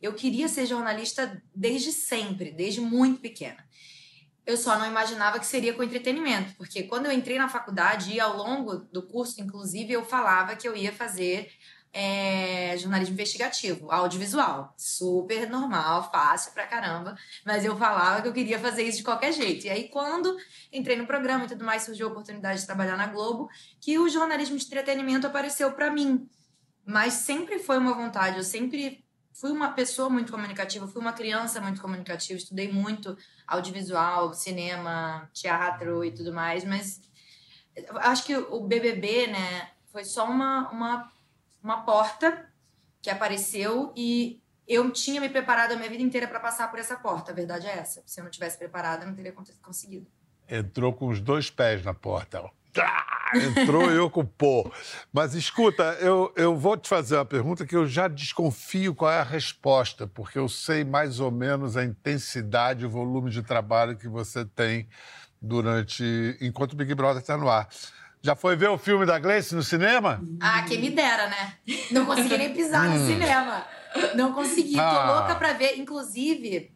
Eu 0.00 0.12
queria 0.12 0.46
ser 0.46 0.66
jornalista 0.66 1.42
desde 1.54 1.90
sempre, 1.90 2.52
desde 2.52 2.80
muito 2.82 3.20
pequena. 3.20 3.64
Eu 4.44 4.56
só 4.56 4.76
não 4.78 4.86
imaginava 4.86 5.38
que 5.38 5.46
seria 5.46 5.72
com 5.72 5.82
entretenimento, 5.82 6.54
porque 6.56 6.82
quando 6.82 7.06
eu 7.06 7.12
entrei 7.12 7.38
na 7.38 7.48
faculdade 7.48 8.12
e 8.12 8.20
ao 8.20 8.36
longo 8.36 8.76
do 8.76 9.02
curso, 9.02 9.40
inclusive, 9.40 9.92
eu 9.92 10.04
falava 10.04 10.56
que 10.56 10.66
eu 10.66 10.76
ia 10.76 10.92
fazer 10.92 11.48
é, 11.92 12.76
jornalismo 12.78 13.12
investigativo, 13.12 13.90
audiovisual. 13.90 14.74
Super 14.76 15.48
normal, 15.48 16.10
fácil 16.10 16.52
pra 16.52 16.66
caramba. 16.66 17.16
Mas 17.44 17.64
eu 17.64 17.76
falava 17.76 18.22
que 18.22 18.28
eu 18.28 18.32
queria 18.32 18.58
fazer 18.58 18.82
isso 18.82 18.98
de 18.98 19.04
qualquer 19.04 19.32
jeito. 19.32 19.66
E 19.66 19.70
aí, 19.70 19.88
quando 19.88 20.36
entrei 20.72 20.96
no 20.96 21.06
programa 21.06 21.44
e 21.44 21.48
tudo 21.48 21.64
mais, 21.64 21.82
surgiu 21.82 22.08
a 22.08 22.10
oportunidade 22.10 22.60
de 22.60 22.66
trabalhar 22.66 22.96
na 22.96 23.06
Globo, 23.06 23.48
que 23.80 23.98
o 23.98 24.08
jornalismo 24.08 24.56
de 24.56 24.64
entretenimento 24.64 25.26
apareceu 25.26 25.70
para 25.72 25.90
mim. 25.90 26.28
Mas 26.84 27.14
sempre 27.14 27.58
foi 27.58 27.78
uma 27.78 27.94
vontade, 27.94 28.38
eu 28.38 28.44
sempre 28.44 29.04
fui 29.32 29.50
uma 29.50 29.72
pessoa 29.72 30.08
muito 30.08 30.32
comunicativa, 30.32 30.86
fui 30.86 31.00
uma 31.00 31.12
criança 31.12 31.60
muito 31.60 31.80
comunicativa, 31.80 32.38
estudei 32.38 32.72
muito 32.72 33.16
audiovisual, 33.46 34.34
cinema, 34.34 35.28
teatro 35.32 36.04
e 36.04 36.12
tudo 36.12 36.32
mais, 36.32 36.64
mas 36.64 37.00
acho 37.96 38.24
que 38.24 38.36
o 38.36 38.60
BBB, 38.60 39.28
né, 39.28 39.70
foi 39.90 40.04
só 40.04 40.26
uma, 40.28 40.70
uma 40.70 41.10
uma 41.62 41.84
porta 41.84 42.50
que 43.00 43.08
apareceu 43.08 43.92
e 43.96 44.42
eu 44.66 44.90
tinha 44.90 45.20
me 45.20 45.28
preparado 45.28 45.72
a 45.72 45.76
minha 45.76 45.88
vida 45.88 46.02
inteira 46.02 46.26
para 46.26 46.40
passar 46.40 46.70
por 46.70 46.78
essa 46.78 46.96
porta. 46.96 47.30
A 47.30 47.34
verdade 47.34 47.66
é 47.66 47.78
essa. 47.78 48.02
Se 48.06 48.20
eu 48.20 48.24
não 48.24 48.30
tivesse 48.30 48.58
preparado, 48.58 49.02
eu 49.02 49.08
não 49.08 49.14
teria 49.14 49.32
conseguido. 49.62 50.06
Entrou 50.48 50.92
com 50.92 51.08
os 51.08 51.20
dois 51.20 51.50
pés 51.50 51.84
na 51.84 51.94
porta. 51.94 52.50
Entrou 53.34 53.90
e 53.90 53.98
ocupou. 53.98 54.72
Mas 55.12 55.34
escuta, 55.34 55.96
eu, 56.00 56.32
eu 56.36 56.56
vou 56.56 56.76
te 56.76 56.88
fazer 56.88 57.16
uma 57.16 57.24
pergunta 57.24 57.66
que 57.66 57.76
eu 57.76 57.86
já 57.86 58.08
desconfio 58.08 58.94
qual 58.94 59.10
é 59.10 59.20
a 59.20 59.24
resposta, 59.24 60.06
porque 60.06 60.38
eu 60.38 60.48
sei 60.48 60.84
mais 60.84 61.20
ou 61.20 61.30
menos 61.30 61.76
a 61.76 61.84
intensidade 61.84 62.82
e 62.82 62.86
o 62.86 62.90
volume 62.90 63.30
de 63.30 63.42
trabalho 63.42 63.96
que 63.96 64.08
você 64.08 64.44
tem 64.44 64.88
durante 65.40 66.36
enquanto 66.40 66.72
o 66.72 66.76
Big 66.76 66.94
Brother 66.94 67.20
está 67.20 67.36
no 67.36 67.48
ar. 67.48 67.68
Já 68.22 68.36
foi 68.36 68.54
ver 68.54 68.68
o 68.68 68.78
filme 68.78 69.04
da 69.04 69.18
Gleice 69.18 69.54
no 69.54 69.64
cinema? 69.64 70.22
Ah, 70.40 70.62
quem 70.62 70.80
me 70.80 70.90
dera, 70.90 71.28
né? 71.28 71.56
Não 71.90 72.06
consegui 72.06 72.38
nem 72.38 72.54
pisar 72.54 72.88
no 72.88 73.02
hum. 73.02 73.06
cinema. 73.06 73.66
Não 74.14 74.32
consegui, 74.32 74.74
tô 74.74 74.80
ah. 74.80 75.16
louca 75.18 75.34
pra 75.34 75.54
ver. 75.54 75.76
Inclusive, 75.76 76.72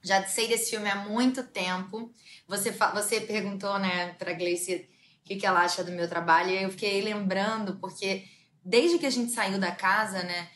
já 0.00 0.22
sei 0.24 0.46
desse 0.46 0.70
filme 0.70 0.88
há 0.88 0.96
muito 0.96 1.42
tempo. 1.42 2.12
Você, 2.46 2.70
você 2.70 3.20
perguntou, 3.22 3.76
né, 3.78 4.14
pra 4.18 4.34
Gleice 4.34 4.88
o 5.24 5.28
que, 5.28 5.36
que 5.36 5.46
ela 5.46 5.62
acha 5.62 5.82
do 5.82 5.90
meu 5.90 6.06
trabalho. 6.06 6.50
E 6.50 6.62
eu 6.62 6.70
fiquei 6.70 7.00
lembrando, 7.00 7.76
porque 7.76 8.24
desde 8.62 8.98
que 8.98 9.06
a 9.06 9.10
gente 9.10 9.32
saiu 9.32 9.58
da 9.58 9.72
casa, 9.72 10.22
né, 10.22 10.50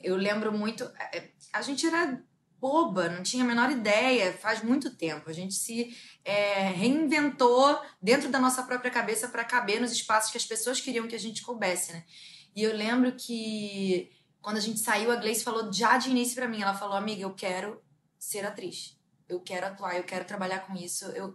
eu 0.00 0.16
lembro 0.16 0.50
muito. 0.50 0.84
É, 1.12 1.28
a 1.52 1.60
gente 1.60 1.86
era 1.86 2.20
boba, 2.58 3.10
não 3.10 3.22
tinha 3.22 3.44
a 3.44 3.46
menor 3.46 3.70
ideia, 3.70 4.32
faz 4.32 4.62
muito 4.62 4.96
tempo. 4.96 5.28
A 5.28 5.32
gente 5.32 5.52
se 5.52 5.94
é, 6.24 6.68
reinventou 6.70 7.78
dentro 8.00 8.30
da 8.30 8.38
nossa 8.40 8.62
própria 8.62 8.90
cabeça 8.90 9.28
para 9.28 9.44
caber 9.44 9.80
nos 9.80 9.92
espaços 9.92 10.30
que 10.32 10.38
as 10.38 10.46
pessoas 10.46 10.80
queriam 10.80 11.06
que 11.06 11.14
a 11.14 11.20
gente 11.20 11.42
coubesse, 11.42 11.92
né? 11.92 12.04
E 12.56 12.62
eu 12.62 12.74
lembro 12.74 13.12
que 13.12 14.10
quando 14.40 14.56
a 14.56 14.60
gente 14.60 14.80
saiu, 14.80 15.12
a 15.12 15.16
Gleice 15.16 15.44
falou 15.44 15.70
já 15.70 15.98
de 15.98 16.08
início 16.08 16.34
para 16.34 16.48
mim, 16.48 16.62
ela 16.62 16.74
falou: 16.74 16.96
"Amiga, 16.96 17.22
eu 17.22 17.34
quero 17.34 17.82
ser 18.18 18.46
atriz. 18.46 18.98
Eu 19.28 19.40
quero 19.40 19.66
atuar, 19.66 19.96
eu 19.96 20.04
quero 20.04 20.24
trabalhar 20.24 20.60
com 20.60 20.74
isso. 20.74 21.04
Eu 21.06 21.34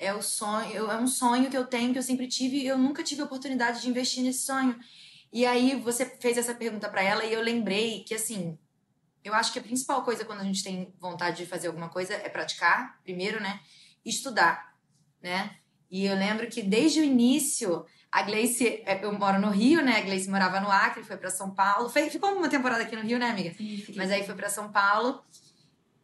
é 0.00 0.12
o 0.12 0.22
sonho, 0.22 0.90
é 0.90 0.96
um 0.96 1.06
sonho 1.06 1.50
que 1.50 1.56
eu 1.56 1.66
tenho 1.66 1.92
que 1.92 1.98
eu 1.98 2.02
sempre 2.02 2.26
tive 2.26 2.56
e 2.56 2.66
eu 2.66 2.76
nunca 2.76 3.02
tive 3.02 3.22
oportunidade 3.22 3.82
de 3.82 3.88
investir 3.88 4.24
nesse 4.24 4.40
sonho. 4.40 4.76
E 5.32 5.46
aí 5.46 5.76
você 5.76 6.04
fez 6.04 6.36
essa 6.36 6.54
pergunta 6.54 6.88
para 6.88 7.02
ela 7.02 7.24
e 7.24 7.32
eu 7.32 7.40
lembrei 7.40 8.02
que 8.02 8.14
assim, 8.14 8.58
eu 9.22 9.32
acho 9.34 9.52
que 9.52 9.58
a 9.58 9.62
principal 9.62 10.02
coisa 10.02 10.24
quando 10.24 10.40
a 10.40 10.44
gente 10.44 10.64
tem 10.64 10.92
vontade 10.98 11.36
de 11.36 11.46
fazer 11.46 11.68
alguma 11.68 11.88
coisa 11.88 12.14
é 12.14 12.28
praticar, 12.28 12.98
primeiro, 13.04 13.40
né? 13.40 13.60
estudar, 14.04 14.74
né? 15.22 15.56
E 15.90 16.06
eu 16.06 16.14
lembro 16.14 16.46
que 16.46 16.62
desde 16.62 17.00
o 17.00 17.04
início, 17.04 17.84
a 18.10 18.22
Gleice, 18.22 18.82
é, 18.86 19.04
eu 19.04 19.12
moro 19.12 19.40
no 19.40 19.50
Rio, 19.50 19.82
né? 19.82 19.98
A 19.98 20.00
Gleice 20.00 20.30
morava 20.30 20.60
no 20.60 20.70
Acre, 20.70 21.02
foi 21.02 21.16
para 21.16 21.30
São 21.30 21.50
Paulo. 21.50 21.88
Foi, 21.88 22.08
ficou 22.08 22.30
uma 22.32 22.48
temporada 22.48 22.82
aqui 22.82 22.94
no 22.94 23.02
Rio, 23.02 23.18
né, 23.18 23.30
amiga? 23.30 23.52
Sim, 23.54 23.84
Mas 23.96 24.10
aí 24.10 24.24
foi 24.24 24.34
para 24.34 24.48
São 24.48 24.70
Paulo. 24.70 25.22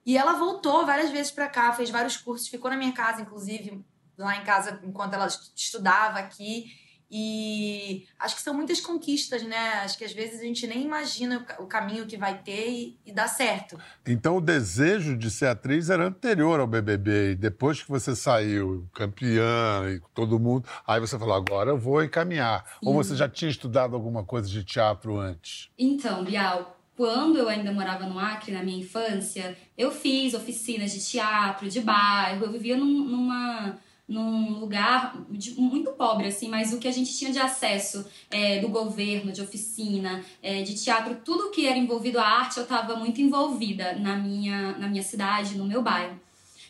E 0.06 0.16
ela 0.16 0.34
voltou 0.34 0.86
várias 0.86 1.10
vezes 1.10 1.32
para 1.32 1.48
cá, 1.48 1.72
fez 1.72 1.90
vários 1.90 2.16
cursos, 2.16 2.46
ficou 2.46 2.70
na 2.70 2.76
minha 2.76 2.92
casa, 2.92 3.20
inclusive, 3.20 3.84
lá 4.16 4.36
em 4.36 4.44
casa, 4.44 4.80
enquanto 4.84 5.14
ela 5.14 5.26
estudava 5.26 6.20
aqui. 6.20 6.70
E 7.10 8.04
acho 8.18 8.34
que 8.34 8.42
são 8.42 8.52
muitas 8.52 8.80
conquistas, 8.80 9.42
né? 9.44 9.80
Acho 9.84 9.96
que 9.96 10.04
às 10.04 10.12
vezes 10.12 10.40
a 10.40 10.42
gente 10.42 10.66
nem 10.66 10.84
imagina 10.84 11.46
o 11.58 11.66
caminho 11.66 12.04
que 12.06 12.16
vai 12.16 12.38
ter 12.42 12.68
e, 12.68 12.98
e 13.06 13.12
dá 13.12 13.28
certo. 13.28 13.78
Então 14.04 14.38
o 14.38 14.40
desejo 14.40 15.16
de 15.16 15.30
ser 15.30 15.46
atriz 15.46 15.88
era 15.88 16.04
anterior 16.04 16.58
ao 16.58 16.66
BBB. 16.66 17.32
E 17.32 17.34
depois 17.36 17.80
que 17.80 17.88
você 17.88 18.16
saiu 18.16 18.88
campeã 18.92 19.84
e 19.88 20.00
todo 20.14 20.38
mundo, 20.38 20.68
aí 20.84 20.98
você 21.00 21.16
falou: 21.16 21.34
agora 21.34 21.70
eu 21.70 21.78
vou 21.78 22.02
encaminhar. 22.02 22.64
Sim. 22.80 22.88
Ou 22.88 22.94
você 22.94 23.14
já 23.14 23.28
tinha 23.28 23.50
estudado 23.50 23.94
alguma 23.94 24.25
coisa 24.25 24.48
de 24.48 24.64
teatro 24.64 25.16
antes? 25.16 25.70
Então, 25.78 26.25
Bial, 26.25 26.75
quando 26.96 27.36
eu 27.36 27.48
ainda 27.48 27.72
morava 27.72 28.06
no 28.06 28.18
Acre, 28.18 28.52
na 28.52 28.62
minha 28.62 28.78
infância, 28.78 29.56
eu 29.76 29.90
fiz 29.90 30.34
oficinas 30.34 30.92
de 30.92 31.04
teatro, 31.04 31.68
de 31.68 31.80
bairro, 31.80 32.44
eu 32.44 32.52
vivia 32.52 32.76
num, 32.76 33.04
numa 33.04 33.78
num 34.08 34.60
lugar 34.60 35.20
de, 35.30 35.60
muito 35.60 35.90
pobre, 35.92 36.28
assim, 36.28 36.48
mas 36.48 36.72
o 36.72 36.78
que 36.78 36.86
a 36.86 36.92
gente 36.92 37.12
tinha 37.16 37.32
de 37.32 37.40
acesso 37.40 38.06
é, 38.30 38.60
do 38.60 38.68
governo, 38.68 39.32
de 39.32 39.42
oficina, 39.42 40.24
é, 40.40 40.62
de 40.62 40.80
teatro, 40.80 41.16
tudo 41.24 41.50
que 41.50 41.66
era 41.66 41.76
envolvido 41.76 42.20
a 42.20 42.24
arte, 42.24 42.58
eu 42.58 42.62
estava 42.62 42.94
muito 42.94 43.20
envolvida 43.20 43.94
na 43.94 44.16
minha, 44.16 44.78
na 44.78 44.86
minha 44.86 45.02
cidade, 45.02 45.58
no 45.58 45.64
meu 45.64 45.82
bairro. 45.82 46.20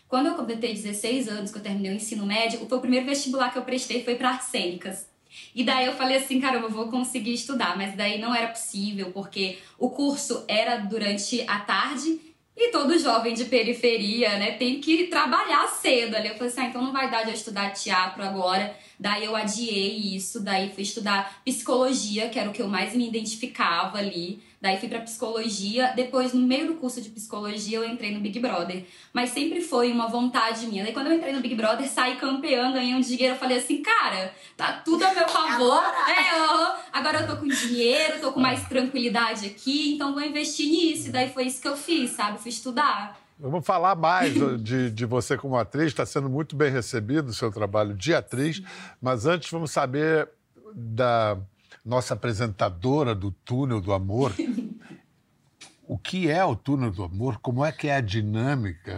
Quando 0.08 0.26
eu 0.26 0.34
completei 0.34 0.72
16 0.72 1.28
anos, 1.28 1.50
que 1.50 1.58
eu 1.58 1.62
terminei 1.62 1.92
o 1.92 1.96
ensino 1.96 2.24
médio, 2.24 2.62
o 2.62 2.80
primeiro 2.80 3.04
vestibular 3.04 3.52
que 3.52 3.58
eu 3.58 3.64
prestei 3.64 4.02
foi 4.02 4.14
para 4.14 4.30
artes 4.30 4.48
cênicas. 4.48 5.06
E 5.54 5.64
daí 5.64 5.86
eu 5.86 5.94
falei 5.94 6.16
assim, 6.16 6.40
caramba, 6.40 6.66
eu 6.66 6.70
vou 6.70 6.88
conseguir 6.88 7.32
estudar, 7.32 7.76
mas 7.76 7.96
daí 7.96 8.18
não 8.18 8.34
era 8.34 8.48
possível, 8.48 9.10
porque 9.12 9.58
o 9.78 9.90
curso 9.90 10.44
era 10.48 10.76
durante 10.76 11.42
a 11.48 11.60
tarde 11.60 12.20
e 12.56 12.70
todo 12.70 12.98
jovem 12.98 13.34
de 13.34 13.44
periferia, 13.44 14.38
né, 14.38 14.52
tem 14.52 14.80
que 14.80 15.08
trabalhar 15.08 15.68
cedo 15.68 16.16
ali. 16.16 16.28
Eu 16.28 16.34
falei 16.36 16.48
assim, 16.48 16.60
ah, 16.62 16.64
então 16.64 16.82
não 16.82 16.92
vai 16.92 17.10
dar 17.10 17.22
de 17.22 17.28
eu 17.28 17.34
estudar 17.34 17.70
teatro 17.70 18.22
agora. 18.22 18.74
Daí 18.98 19.24
eu 19.24 19.36
adiei 19.36 20.16
isso, 20.16 20.40
daí 20.40 20.72
fui 20.72 20.82
estudar 20.82 21.40
psicologia, 21.44 22.28
que 22.28 22.38
era 22.38 22.48
o 22.48 22.52
que 22.52 22.62
eu 22.62 22.68
mais 22.68 22.94
me 22.94 23.06
identificava 23.06 23.98
ali. 23.98 24.42
Daí 24.60 24.78
fui 24.78 24.88
para 24.88 25.00
psicologia. 25.00 25.92
Depois, 25.94 26.32
no 26.32 26.46
meio 26.46 26.66
do 26.66 26.74
curso 26.74 27.00
de 27.00 27.10
psicologia, 27.10 27.78
eu 27.78 27.84
entrei 27.84 28.12
no 28.12 28.20
Big 28.20 28.40
Brother. 28.40 28.84
Mas 29.12 29.30
sempre 29.30 29.60
foi 29.60 29.92
uma 29.92 30.08
vontade 30.08 30.66
minha. 30.66 30.82
Daí, 30.82 30.92
quando 30.92 31.08
eu 31.08 31.12
entrei 31.12 31.32
no 31.32 31.40
Big 31.40 31.54
Brother, 31.54 31.88
saí 31.88 32.16
campeã, 32.16 32.72
ganhei 32.72 32.94
um 32.94 33.00
dinheiro. 33.00 33.34
Eu 33.34 33.38
falei 33.38 33.58
assim, 33.58 33.82
cara, 33.82 34.34
tá 34.56 34.72
tudo 34.84 35.04
a 35.04 35.12
meu 35.12 35.28
favor. 35.28 35.82
É, 35.84 36.40
ó, 36.40 36.76
agora 36.92 37.20
eu 37.20 37.26
tô 37.26 37.36
com 37.36 37.46
dinheiro, 37.46 38.20
tô 38.20 38.32
com 38.32 38.40
mais 38.40 38.66
tranquilidade 38.66 39.46
aqui, 39.46 39.94
então 39.94 40.14
vou 40.14 40.22
investir 40.22 40.68
nisso. 40.68 41.08
E 41.08 41.12
daí 41.12 41.30
foi 41.30 41.44
isso 41.44 41.60
que 41.60 41.68
eu 41.68 41.76
fiz, 41.76 42.10
sabe? 42.10 42.40
Fui 42.40 42.50
estudar. 42.50 43.25
Vamos 43.38 43.66
falar 43.66 43.94
mais 43.94 44.34
de, 44.62 44.90
de 44.90 45.04
você 45.04 45.36
como 45.36 45.56
atriz. 45.56 45.88
Está 45.88 46.06
sendo 46.06 46.28
muito 46.28 46.56
bem 46.56 46.70
recebido 46.70 47.28
o 47.28 47.34
seu 47.34 47.52
trabalho 47.52 47.94
de 47.94 48.14
atriz. 48.14 48.62
Mas 49.00 49.26
antes, 49.26 49.50
vamos 49.50 49.70
saber 49.70 50.28
da 50.74 51.38
nossa 51.84 52.14
apresentadora 52.14 53.14
do 53.14 53.30
Túnel 53.30 53.80
do 53.80 53.92
Amor. 53.92 54.32
o 55.86 55.98
que 55.98 56.30
é 56.30 56.44
o 56.44 56.56
Túnel 56.56 56.90
do 56.90 57.04
Amor? 57.04 57.38
Como 57.38 57.64
é 57.64 57.70
que 57.70 57.88
é 57.88 57.96
a 57.96 58.00
dinâmica? 58.00 58.96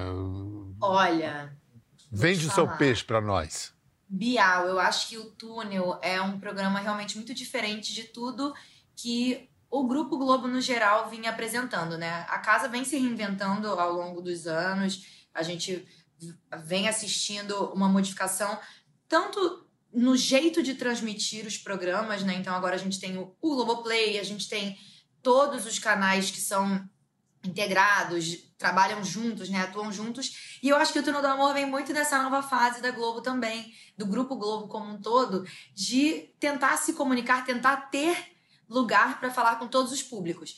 Olha. 0.80 1.52
Vende 2.11 2.47
o 2.47 2.50
seu 2.50 2.66
peixe 2.76 3.04
para 3.04 3.21
nós. 3.21 3.75
Bial, 4.09 4.66
eu 4.66 4.78
acho 4.78 5.09
que 5.09 5.18
o 5.18 5.26
Túnel 5.26 5.99
é 6.00 6.21
um 6.23 6.40
programa 6.40 6.78
realmente 6.78 7.16
muito 7.16 7.35
diferente 7.35 7.92
de 7.92 8.04
tudo 8.04 8.54
que 8.97 9.50
o 9.70 9.87
Grupo 9.87 10.16
Globo, 10.16 10.48
no 10.48 10.60
geral, 10.60 11.10
vinha 11.10 11.30
apresentando, 11.30 11.98
né? 11.98 12.25
A 12.28 12.38
casa 12.38 12.68
vem 12.68 12.84
se 12.84 12.96
reinventando 12.96 13.68
ao 13.68 13.92
longo 13.92 14.22
dos 14.22 14.46
anos, 14.46 15.04
a 15.34 15.42
gente 15.42 15.87
vem 16.64 16.88
assistindo 16.88 17.54
uma 17.72 17.88
modificação 17.88 18.58
tanto 19.08 19.66
no 19.92 20.16
jeito 20.16 20.62
de 20.62 20.75
transmitir 20.75 21.46
os 21.46 21.56
programas, 21.56 22.22
né? 22.22 22.34
Então 22.34 22.54
agora 22.54 22.76
a 22.76 22.78
gente 22.78 22.98
tem 22.98 23.18
o, 23.18 23.34
Globoplay, 23.40 24.18
a 24.18 24.25
gente 24.25 24.48
tem 24.48 24.78
todos 25.22 25.66
os 25.66 25.78
canais 25.78 26.30
que 26.30 26.40
são 26.40 26.88
integrados, 27.44 28.37
trabalham 28.56 29.02
juntos, 29.04 29.48
né? 29.48 29.60
Atuam 29.60 29.92
juntos. 29.92 30.58
E 30.62 30.68
eu 30.68 30.76
acho 30.76 30.92
que 30.92 30.98
o 30.98 31.02
Túnel 31.02 31.22
do 31.22 31.28
Amor 31.28 31.52
vem 31.54 31.66
muito 31.66 31.92
dessa 31.92 32.22
nova 32.22 32.42
fase 32.42 32.80
da 32.82 32.90
Globo 32.90 33.20
também, 33.20 33.72
do 33.96 34.06
Grupo 34.06 34.37
Globo 34.37 34.66
como 34.66 34.90
um 34.90 35.00
todo, 35.00 35.46
de 35.75 36.30
tentar 36.40 36.76
se 36.76 36.94
comunicar, 36.94 37.44
tentar 37.44 37.88
ter 37.90 38.38
lugar 38.68 39.18
para 39.18 39.30
falar 39.30 39.56
com 39.56 39.66
todos 39.66 39.92
os 39.92 40.02
públicos. 40.02 40.56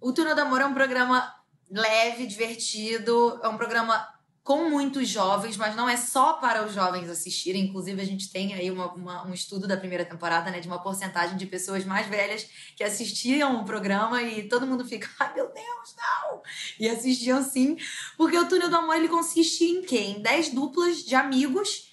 O 0.00 0.12
Túnel 0.12 0.34
do 0.34 0.40
Amor 0.40 0.60
é 0.60 0.66
um 0.66 0.74
programa 0.74 1.34
leve, 1.70 2.26
divertido, 2.26 3.38
é 3.42 3.48
um 3.48 3.56
programa 3.56 4.08
com 4.42 4.68
muitos 4.68 5.08
jovens, 5.08 5.56
mas 5.56 5.76
não 5.76 5.88
é 5.88 5.96
só 5.96 6.32
para 6.32 6.64
os 6.64 6.72
jovens 6.72 7.08
assistirem. 7.08 7.66
Inclusive, 7.66 8.00
a 8.00 8.04
gente 8.04 8.32
tem 8.32 8.54
aí 8.54 8.70
uma, 8.70 8.92
uma, 8.92 9.26
um 9.26 9.34
estudo 9.34 9.68
da 9.68 9.76
primeira 9.76 10.04
temporada, 10.04 10.50
né, 10.50 10.60
de 10.60 10.66
uma 10.66 10.82
porcentagem 10.82 11.36
de 11.36 11.46
pessoas 11.46 11.84
mais 11.84 12.06
velhas 12.06 12.48
que 12.74 12.82
assistiam 12.82 13.60
o 13.60 13.64
programa 13.64 14.22
e 14.22 14.48
todo 14.48 14.66
mundo 14.66 14.84
fica, 14.84 15.08
ai 15.20 15.34
meu 15.34 15.52
Deus, 15.52 15.94
não! 15.96 16.42
E 16.78 16.88
assistiam 16.88 17.44
sim, 17.44 17.76
porque 18.16 18.38
o 18.38 18.48
Túnel 18.48 18.70
do 18.70 18.76
Amor 18.76 18.96
ele 18.96 19.08
consiste 19.08 19.64
em 19.64 19.82
quê? 19.82 19.98
Em 19.98 20.20
10 20.20 20.50
duplas 20.50 21.04
de 21.04 21.14
amigos 21.14 21.90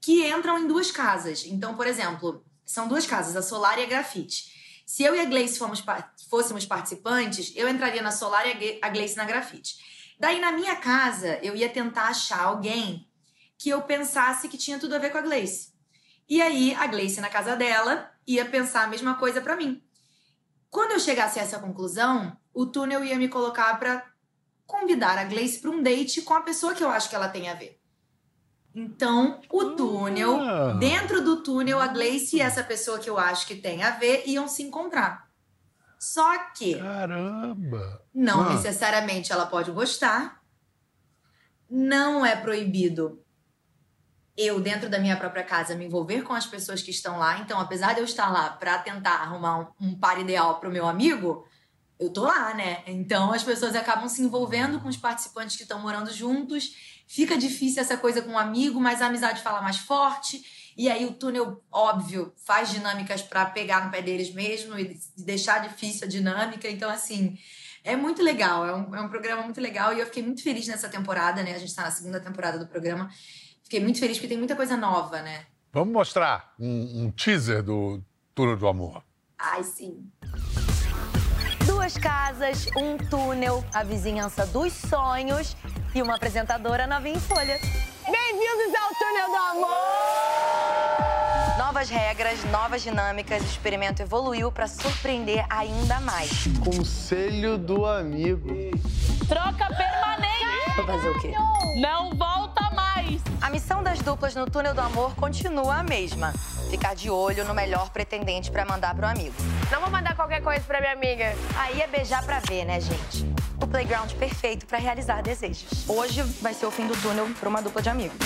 que 0.00 0.28
entram 0.28 0.58
em 0.58 0.66
duas 0.66 0.90
casas. 0.90 1.44
Então, 1.46 1.76
por 1.76 1.86
exemplo, 1.86 2.44
são 2.64 2.88
duas 2.88 3.06
casas, 3.06 3.36
a 3.36 3.42
Solar 3.42 3.78
e 3.78 3.84
a 3.84 3.86
Grafite. 3.86 4.55
Se 4.86 5.02
eu 5.02 5.16
e 5.16 5.20
a 5.20 5.24
Gleice 5.24 5.58
fomos, 5.58 5.84
fôssemos 6.30 6.64
participantes, 6.64 7.52
eu 7.56 7.68
entraria 7.68 8.00
na 8.00 8.12
Solar 8.12 8.46
e 8.46 8.78
a 8.80 8.88
Gleice 8.88 9.16
na 9.16 9.24
Grafite. 9.24 9.74
Daí, 10.16 10.40
na 10.40 10.52
minha 10.52 10.76
casa, 10.76 11.40
eu 11.42 11.56
ia 11.56 11.68
tentar 11.68 12.04
achar 12.04 12.44
alguém 12.44 13.10
que 13.58 13.68
eu 13.68 13.82
pensasse 13.82 14.48
que 14.48 14.56
tinha 14.56 14.78
tudo 14.78 14.94
a 14.94 14.98
ver 14.98 15.10
com 15.10 15.18
a 15.18 15.22
Gleice. 15.22 15.72
E 16.28 16.40
aí, 16.40 16.72
a 16.76 16.86
Gleice, 16.86 17.20
na 17.20 17.28
casa 17.28 17.56
dela, 17.56 18.08
ia 18.24 18.44
pensar 18.44 18.84
a 18.84 18.86
mesma 18.86 19.16
coisa 19.16 19.40
para 19.40 19.56
mim. 19.56 19.82
Quando 20.70 20.92
eu 20.92 21.00
chegasse 21.00 21.40
a 21.40 21.42
essa 21.42 21.58
conclusão, 21.58 22.36
o 22.54 22.64
túnel 22.64 23.04
ia 23.04 23.18
me 23.18 23.28
colocar 23.28 23.76
para 23.80 24.06
convidar 24.64 25.18
a 25.18 25.24
Gleice 25.24 25.58
para 25.58 25.70
um 25.70 25.82
date 25.82 26.22
com 26.22 26.34
a 26.34 26.42
pessoa 26.42 26.74
que 26.74 26.84
eu 26.84 26.90
acho 26.90 27.10
que 27.10 27.16
ela 27.16 27.28
tem 27.28 27.48
a 27.48 27.54
ver. 27.54 27.80
Então, 28.78 29.40
o 29.50 29.70
túnel, 29.70 30.38
ah. 30.38 30.74
dentro 30.74 31.24
do 31.24 31.42
túnel, 31.42 31.80
a 31.80 31.86
Gleice 31.86 32.36
e 32.36 32.40
essa 32.42 32.62
pessoa 32.62 32.98
que 32.98 33.08
eu 33.08 33.18
acho 33.18 33.46
que 33.46 33.54
tem 33.54 33.82
a 33.82 33.92
ver 33.92 34.24
iam 34.26 34.46
se 34.46 34.62
encontrar. 34.62 35.30
Só 35.98 36.50
que. 36.52 36.78
Caramba! 36.78 38.04
Não 38.12 38.42
ah. 38.42 38.52
necessariamente 38.52 39.32
ela 39.32 39.46
pode 39.46 39.70
gostar. 39.70 40.42
Não 41.70 42.24
é 42.24 42.36
proibido 42.36 43.24
eu, 44.36 44.60
dentro 44.60 44.90
da 44.90 44.98
minha 44.98 45.16
própria 45.16 45.42
casa, 45.42 45.74
me 45.74 45.86
envolver 45.86 46.20
com 46.20 46.34
as 46.34 46.46
pessoas 46.46 46.82
que 46.82 46.90
estão 46.90 47.18
lá. 47.18 47.38
Então, 47.38 47.58
apesar 47.58 47.94
de 47.94 48.00
eu 48.00 48.04
estar 48.04 48.30
lá 48.30 48.50
para 48.50 48.76
tentar 48.78 49.22
arrumar 49.22 49.72
um, 49.80 49.88
um 49.88 49.98
par 49.98 50.20
ideal 50.20 50.60
para 50.60 50.68
o 50.68 50.72
meu 50.72 50.86
amigo, 50.86 51.48
eu 51.98 52.12
tô 52.12 52.24
lá, 52.24 52.52
né? 52.52 52.82
Então, 52.86 53.32
as 53.32 53.42
pessoas 53.42 53.74
acabam 53.74 54.06
se 54.06 54.20
envolvendo 54.20 54.78
com 54.80 54.88
os 54.88 54.98
participantes 54.98 55.56
que 55.56 55.62
estão 55.62 55.80
morando 55.80 56.12
juntos. 56.12 56.95
Fica 57.06 57.36
difícil 57.38 57.80
essa 57.80 57.96
coisa 57.96 58.20
com 58.20 58.32
um 58.32 58.38
amigo, 58.38 58.80
mas 58.80 59.00
a 59.00 59.06
amizade 59.06 59.42
fala 59.42 59.62
mais 59.62 59.78
forte. 59.78 60.42
E 60.76 60.90
aí 60.90 61.06
o 61.06 61.12
túnel, 61.12 61.62
óbvio, 61.72 62.34
faz 62.44 62.70
dinâmicas 62.70 63.22
para 63.22 63.46
pegar 63.46 63.84
no 63.84 63.90
pé 63.90 64.02
deles 64.02 64.34
mesmo 64.34 64.78
e 64.78 64.98
deixar 65.16 65.66
difícil 65.66 66.06
a 66.06 66.10
dinâmica. 66.10 66.68
Então, 66.68 66.90
assim, 66.90 67.38
é 67.82 67.96
muito 67.96 68.22
legal. 68.22 68.66
É 68.66 68.74
um, 68.74 68.94
é 68.94 69.00
um 69.00 69.08
programa 69.08 69.42
muito 69.42 69.60
legal 69.60 69.94
e 69.94 70.00
eu 70.00 70.06
fiquei 70.06 70.22
muito 70.22 70.42
feliz 70.42 70.66
nessa 70.66 70.88
temporada, 70.88 71.42
né? 71.42 71.54
A 71.54 71.58
gente 71.58 71.68
está 71.68 71.82
na 71.82 71.90
segunda 71.90 72.20
temporada 72.20 72.58
do 72.58 72.66
programa. 72.66 73.08
Fiquei 73.62 73.80
muito 73.80 73.98
feliz 73.98 74.18
porque 74.18 74.28
tem 74.28 74.38
muita 74.38 74.56
coisa 74.56 74.76
nova, 74.76 75.22
né? 75.22 75.46
Vamos 75.72 75.92
mostrar 75.92 76.54
um, 76.58 77.04
um 77.04 77.10
teaser 77.10 77.62
do 77.62 78.02
Túnel 78.34 78.56
do 78.56 78.66
Amor. 78.66 79.02
Ai, 79.38 79.62
sim. 79.62 80.10
Duas 81.86 81.98
casas, 81.98 82.66
um 82.76 82.98
túnel, 82.98 83.64
a 83.72 83.84
vizinhança 83.84 84.44
dos 84.44 84.72
sonhos 84.72 85.56
e 85.94 86.02
uma 86.02 86.16
apresentadora 86.16 86.84
novinha 86.84 87.14
em 87.14 87.20
folha. 87.20 87.60
Bem-vindos 88.04 88.74
ao 88.74 88.88
Túnel 88.98 89.28
do 89.28 89.36
Amor! 89.36 89.70
Novas 91.58 91.88
regras, 91.88 92.42
novas 92.46 92.82
dinâmicas, 92.82 93.40
o 93.40 93.44
experimento 93.44 94.02
evoluiu 94.02 94.50
para 94.50 94.66
surpreender 94.66 95.46
ainda 95.48 96.00
mais. 96.00 96.48
Conselho 96.64 97.56
do 97.56 97.86
amigo. 97.86 98.48
Troca 99.28 99.72
permanente! 99.72 100.74
Vou 100.74 100.86
fazer 100.86 101.08
o 101.08 101.20
quê? 101.20 101.34
Não 101.80 102.10
volta 102.16 102.68
mais! 102.74 103.22
A 103.40 103.48
missão 103.48 103.80
das 103.80 104.00
duplas 104.00 104.34
no 104.34 104.50
Túnel 104.50 104.74
do 104.74 104.80
Amor 104.80 105.14
continua 105.14 105.76
a 105.76 105.84
mesma. 105.84 106.34
Ficar 106.70 106.94
de 106.94 107.10
olho 107.10 107.44
no 107.44 107.54
melhor 107.54 107.90
pretendente 107.90 108.50
para 108.50 108.64
mandar 108.64 108.94
pro 108.94 109.06
amigo. 109.06 109.34
Não 109.70 109.80
vou 109.80 109.90
mandar 109.90 110.14
qualquer 110.14 110.42
coisa 110.42 110.64
pra 110.64 110.80
minha 110.80 110.92
amiga. 110.92 111.34
Aí 111.56 111.80
é 111.80 111.86
beijar 111.86 112.24
pra 112.24 112.40
ver, 112.40 112.64
né, 112.64 112.80
gente? 112.80 113.26
o 113.62 113.66
playground 113.66 114.12
perfeito 114.12 114.66
para 114.66 114.78
realizar 114.78 115.22
desejos. 115.22 115.88
Hoje 115.88 116.22
vai 116.40 116.54
ser 116.54 116.66
o 116.66 116.70
fim 116.70 116.86
do 116.86 116.96
túnel 117.00 117.28
para 117.38 117.48
uma 117.48 117.62
dupla 117.62 117.82
de 117.82 117.88
amigos. 117.88 118.16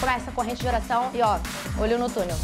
Começa 0.00 0.30
a 0.30 0.32
corrente 0.32 0.60
de 0.60 0.66
oração 0.66 1.10
e 1.14 1.20
ó, 1.20 1.38
olho 1.78 1.98
no 1.98 2.08
túnel. 2.08 2.36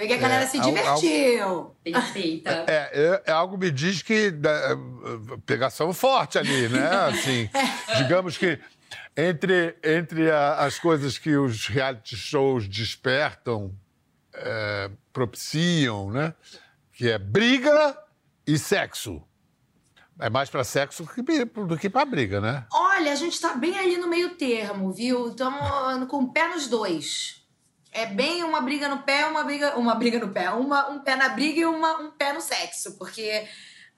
Você 0.00 0.06
vê 0.06 0.06
que 0.06 0.14
a 0.14 0.16
galera 0.16 0.44
é, 0.44 0.46
se 0.46 0.58
divertiu. 0.58 1.42
Algo, 1.42 1.76
Perfeita. 1.84 2.64
É, 2.66 2.90
é, 2.92 3.22
é, 3.26 3.32
algo 3.32 3.58
me 3.58 3.70
diz 3.70 4.00
que 4.00 4.28
é, 4.28 5.40
pegação 5.44 5.92
forte 5.92 6.38
ali, 6.38 6.68
né? 6.68 6.88
Assim, 7.08 7.50
digamos 7.98 8.38
que 8.38 8.58
entre, 9.14 9.76
entre 9.84 10.30
a, 10.30 10.60
as 10.60 10.78
coisas 10.78 11.18
que 11.18 11.36
os 11.36 11.66
reality 11.66 12.16
shows 12.16 12.66
despertam, 12.66 13.74
é, 14.32 14.90
propiciam, 15.12 16.10
né? 16.10 16.32
Que 16.92 17.10
é 17.10 17.18
briga 17.18 17.94
e 18.46 18.56
sexo. 18.58 19.22
É 20.18 20.30
mais 20.30 20.48
para 20.48 20.64
sexo 20.64 21.06
do 21.66 21.76
que 21.76 21.90
para 21.90 22.04
briga, 22.06 22.40
né? 22.40 22.64
Olha, 22.72 23.12
a 23.12 23.16
gente 23.16 23.34
está 23.34 23.54
bem 23.54 23.78
ali 23.78 23.98
no 23.98 24.08
meio 24.08 24.30
termo, 24.36 24.92
viu? 24.92 25.28
Estamos 25.28 26.08
com 26.08 26.24
o 26.24 26.32
pé 26.32 26.48
nos 26.48 26.68
dois. 26.68 27.39
É 27.92 28.06
bem 28.06 28.44
uma 28.44 28.60
briga 28.60 28.88
no 28.88 29.02
pé, 29.02 29.26
uma 29.26 29.42
briga, 29.42 29.76
uma 29.76 29.94
briga 29.94 30.18
no 30.18 30.28
pé, 30.28 30.50
uma, 30.50 30.88
um 30.90 31.00
pé 31.00 31.16
na 31.16 31.28
briga 31.28 31.60
e 31.60 31.66
uma, 31.66 31.98
um 31.98 32.10
pé 32.12 32.32
no 32.32 32.40
sexo, 32.40 32.96
porque 32.96 33.46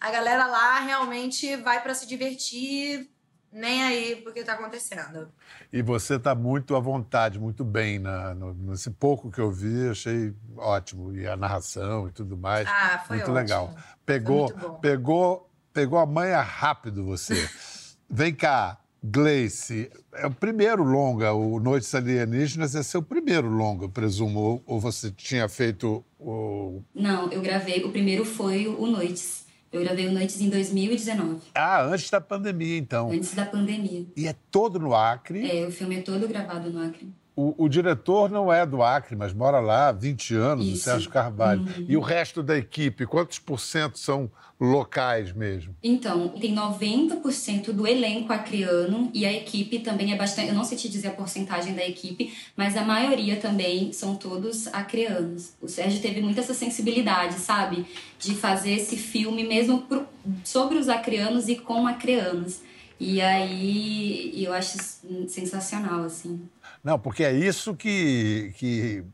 a 0.01 0.11
galera 0.11 0.47
lá 0.47 0.81
realmente 0.81 1.57
vai 1.57 1.83
para 1.83 1.95
se 1.95 2.07
divertir 2.07 3.11
nem 3.53 3.83
aí 3.83 4.17
porque 4.17 4.43
tá 4.43 4.55
acontecendo. 4.55 5.31
E 5.71 5.83
você 5.83 6.19
tá 6.19 6.35
muito 6.35 6.75
à 6.75 6.81
vontade, 6.81 7.39
muito 7.39 7.65
bem 7.65 7.99
na, 7.99 8.35
no, 8.35 8.55
nesse 8.55 8.91
pouco 8.91 9.31
que 9.31 9.41
eu 9.41 9.53
vi, 9.53 9.91
achei 9.91 10.35
ótimo 10.57 11.15
e 11.15 11.27
a 11.27 11.37
narração 11.37 12.09
e 12.09 12.13
tudo 12.13 12.37
mais. 12.37 12.67
Ah, 12.67 13.05
foi 13.07 13.17
muito 13.19 13.31
ótimo. 13.31 13.37
legal. 13.37 13.77
Pegou, 14.07 14.79
pegou, 14.81 15.51
pegou 15.73 15.99
a 15.99 16.07
manha 16.07 16.41
rápido 16.41 17.05
você. 17.05 17.49
Vem 18.09 18.35
cá, 18.35 18.79
Gleice, 19.03 19.91
é 20.15 20.27
o 20.27 20.31
primeiro 20.31 20.85
longa, 20.85 21.33
o 21.33 21.59
Noites 21.59 21.93
Alienígenas 21.93 22.77
é 22.77 22.83
seu 22.85 23.03
primeiro 23.03 23.49
longa, 23.49 23.89
presumo, 23.89 24.39
ou, 24.39 24.63
ou 24.65 24.81
você 24.81 25.11
tinha 25.11 25.49
feito 25.49 26.05
o... 26.21 26.83
Não, 26.95 27.31
eu 27.33 27.43
gravei, 27.43 27.83
o 27.83 27.91
primeiro 27.91 28.25
foi 28.25 28.69
o 28.69 28.87
Noites. 28.87 29.45
Eu 29.73 29.81
gravei 29.81 30.07
o 30.07 30.13
Noites 30.13 30.41
em 30.41 30.51
2019. 30.51 31.41
Ah, 31.55 31.83
antes 31.83 32.11
da 32.11 32.21
pandemia, 32.21 32.77
então. 32.77 33.11
Antes 33.11 33.35
da 33.35 33.47
pandemia. 33.47 34.07
E 34.15 34.29
é 34.29 34.35
todo 34.51 34.79
no 34.79 34.95
Acre? 34.95 35.51
É, 35.51 35.67
o 35.67 35.73
filme 35.73 35.97
é 35.97 36.03
todo 36.03 36.29
gravado 36.29 36.71
no 36.71 36.81
Acre. 36.81 37.09
O, 37.43 37.65
o 37.65 37.69
diretor 37.69 38.31
não 38.31 38.53
é 38.53 38.65
do 38.65 38.83
Acre, 38.83 39.17
mas 39.17 39.33
mora 39.33 39.59
lá 39.59 39.89
há 39.89 39.93
20 39.93 40.35
anos, 40.37 40.67
Isso. 40.67 40.75
o 40.75 40.79
Sérgio 40.79 41.11
Carvalho. 41.11 41.63
Uhum. 41.63 41.87
E 41.89 41.97
o 41.97 42.01
resto 42.01 42.41
da 42.41 42.57
equipe, 42.57 43.05
quantos 43.05 43.41
por 43.41 43.59
cento 43.59 43.99
são 43.99 44.31
locais 44.61 45.33
mesmo? 45.33 45.75
Então, 45.83 46.29
tem 46.29 46.55
90% 46.55 47.73
do 47.73 47.85
elenco 47.85 48.33
acreano 48.33 49.11
e 49.13 49.27
a 49.27 49.33
equipe 49.33 49.81
também 49.81 50.13
é 50.13 50.17
bastante. 50.17 50.49
Eu 50.51 50.55
não 50.55 50.63
sei 50.63 50.79
te 50.79 50.89
dizer 50.89 51.09
a 51.09 51.13
porcentagem 51.13 51.75
da 51.75 51.85
equipe, 51.85 52.33
mas 52.57 52.77
a 52.77 52.85
maioria 52.85 53.37
também 53.37 53.93
são 53.93 54.15
todos 54.15 54.69
acreanos. 54.69 55.55
O 55.61 55.67
Sérgio 55.67 56.01
teve 56.01 56.21
muita 56.21 56.41
essa 56.41 56.55
sensibilidade, 56.55 57.35
sabe? 57.35 57.85
De 58.21 58.37
fazer 58.37 58.75
esse 58.75 58.97
filme 58.97 59.43
mesmo 59.43 59.83
pro, 59.83 60.07
sobre 60.45 60.79
os 60.79 60.89
acreanos 60.89 61.49
e 61.49 61.57
com 61.57 61.89
acreanos. 61.89 62.61
E 63.01 63.21
aí 63.21 64.45
eu 64.45 64.53
acho 64.53 64.79
sensacional, 65.27 66.05
assim. 66.05 66.41
Não, 66.83 66.99
porque 66.99 67.23
é 67.25 67.33
isso 67.33 67.77
que, 67.77 68.53
que 68.57 69.05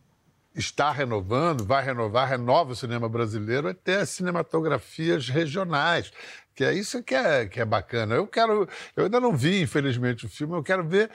está 0.55 0.91
renovando, 0.91 1.65
vai 1.65 1.85
renovar, 1.85 2.29
renova 2.29 2.73
o 2.73 2.77
cinema 2.77 3.09
brasileiro, 3.09 3.69
é 3.69 3.75
ter 3.75 4.01
as 4.01 4.11
cinematografias 4.11 5.29
regionais, 5.29 6.11
que 6.55 6.65
é 6.65 6.73
isso 6.73 7.03
que 7.03 7.15
é, 7.15 7.47
que 7.47 7.61
é 7.61 7.65
bacana. 7.65 8.15
Eu 8.15 8.27
quero, 8.27 8.69
eu 8.97 9.05
ainda 9.05 9.21
não 9.21 9.37
vi, 9.37 9.61
infelizmente, 9.61 10.27
o 10.27 10.29
filme, 10.29 10.55
eu 10.55 10.63
quero 10.63 10.87
ver 10.87 11.11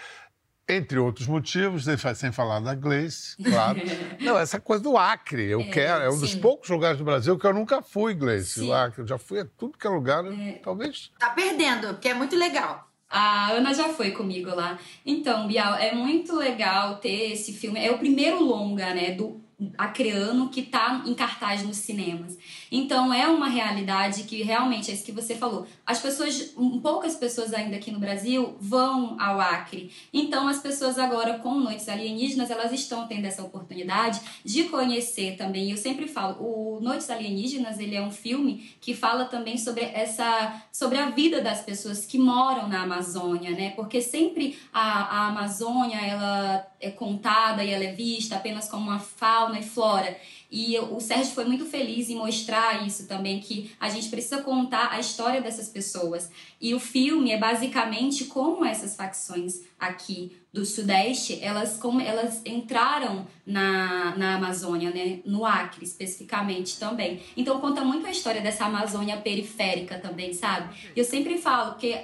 entre 0.68 0.98
outros 0.98 1.28
motivos, 1.28 1.86
sem 2.16 2.32
falar 2.32 2.60
da 2.62 2.74
Gleice, 2.74 3.36
claro. 3.44 3.82
Não, 4.22 4.38
essa 4.38 4.60
coisa 4.60 4.82
do 4.82 4.98
Acre, 4.98 5.44
eu 5.44 5.60
é, 5.60 5.70
quero. 5.70 6.04
É 6.04 6.10
um 6.10 6.14
sim. 6.14 6.20
dos 6.22 6.36
poucos 6.36 6.70
lugares 6.70 6.98
do 6.98 7.04
Brasil 7.04 7.38
que 7.38 7.46
eu 7.46 7.54
nunca 7.54 7.82
fui, 7.82 8.14
Gleice. 8.14 8.62
Sim. 8.62 8.70
O 8.70 8.74
Acre, 8.74 9.02
eu 9.02 9.08
já 9.08 9.18
fui 9.18 9.42
a 9.42 9.46
tudo 9.58 9.78
que 9.78 9.86
é 9.86 9.90
lugar, 9.90 10.26
é. 10.26 10.62
talvez. 10.64 11.12
Tá 11.20 11.32
perdendo, 11.32 11.88
porque 11.90 12.10
é 12.10 12.14
muito 12.14 12.36
legal. 12.38 12.90
A 13.14 13.52
Ana 13.52 13.72
já 13.76 13.90
foi 13.90 14.10
comigo 14.10 14.50
lá. 14.56 14.80
Então, 15.06 15.48
Bial, 15.48 15.76
é 15.76 15.94
muito 15.94 16.36
legal 16.36 16.96
ter 16.96 17.34
esse 17.34 17.54
filme. 17.54 17.80
É 17.80 17.92
o 17.92 18.00
primeiro 18.00 18.44
longa, 18.44 18.92
né, 18.92 19.12
do 19.12 19.43
acreano 19.78 20.50
que 20.50 20.62
está 20.62 21.04
em 21.06 21.14
cartaz 21.14 21.64
nos 21.64 21.78
cinemas. 21.78 22.38
Então 22.72 23.14
é 23.14 23.28
uma 23.28 23.48
realidade 23.48 24.24
que 24.24 24.42
realmente 24.42 24.90
é 24.90 24.94
isso 24.94 25.06
que 25.06 25.12
você 25.12 25.36
falou. 25.36 25.66
As 25.86 26.00
pessoas, 26.00 26.54
poucas 26.82 27.16
pessoas 27.16 27.54
ainda 27.54 27.76
aqui 27.76 27.92
no 27.92 28.00
Brasil 28.00 28.58
vão 28.60 29.20
ao 29.20 29.40
Acre. 29.40 29.92
Então 30.12 30.48
as 30.48 30.60
pessoas 30.60 30.98
agora 30.98 31.40
com 31.40 31.54
Noites 31.56 31.88
Alienígenas, 31.88 32.50
elas 32.50 32.72
estão 32.72 33.08
tendo 33.08 33.26
essa 33.26 33.44
oportunidade 33.44 34.20
de 34.44 34.66
conhecer 34.66 35.38
também. 35.38 35.72
Eu 35.72 35.78
sempre 35.78 36.08
falo, 36.08 36.38
o 36.42 36.80
Noites 36.82 37.10
Alienígenas, 37.10 37.80
ele 37.80 37.96
é 37.96 38.02
um 38.02 38.12
filme 38.12 38.76
que 38.82 38.94
fala 38.94 39.26
também 39.26 39.58
sobre 39.58 39.84
essa 39.84 40.64
sobre 40.72 40.98
a 40.98 41.10
vida 41.10 41.42
das 41.42 41.62
pessoas 41.62 42.06
que 42.06 42.18
moram 42.18 42.68
na 42.68 42.84
Amazônia, 42.84 43.52
né? 43.52 43.72
Porque 43.72 44.02
sempre 44.02 44.58
a, 44.74 45.04
a 45.04 45.28
Amazônia 45.28 45.98
ela 45.98 46.68
é 46.84 46.92
contada 46.92 47.64
e 47.64 47.72
ela 47.72 47.84
é 47.84 47.94
vista 47.94 48.36
apenas 48.36 48.68
como 48.70 48.90
uma 48.90 49.00
fauna 49.00 49.60
e 49.60 49.64
flora. 49.64 50.16
E 50.52 50.78
o 50.78 51.00
Sérgio 51.00 51.34
foi 51.34 51.46
muito 51.46 51.66
feliz 51.66 52.12
em 52.12 52.16
mostrar 52.16 52.86
isso 52.86 53.08
também, 53.08 53.40
que 53.40 53.72
a 53.80 53.90
gente 53.90 54.08
precisa 54.10 54.44
contar 54.44 54.92
a 54.92 55.00
história 55.00 55.42
dessas 55.42 55.68
pessoas. 55.68 56.30
E 56.62 56.76
o 56.76 56.80
filme 56.80 57.32
é 57.32 57.40
basicamente 57.40 58.26
como 58.26 58.64
essas 58.64 58.96
facções 58.96 59.62
aqui 59.80 60.38
do 60.54 60.64
Sudeste, 60.64 61.40
elas, 61.42 61.78
como 61.78 62.00
elas 62.00 62.44
entraram 62.46 63.26
na, 63.44 64.16
na 64.16 64.36
Amazônia, 64.36 64.92
né? 64.92 65.22
no 65.26 65.44
Acre 65.44 65.84
especificamente 65.84 66.78
também. 66.78 67.20
Então 67.36 67.60
conta 67.60 67.84
muito 67.84 68.06
a 68.06 68.12
história 68.12 68.40
dessa 68.40 68.66
Amazônia 68.66 69.18
periférica 69.18 69.98
também, 69.98 70.36
sabe? 70.36 70.76
E 70.96 71.00
eu 71.00 71.04
sempre 71.04 71.40
falo 71.40 71.74
que 71.78 71.98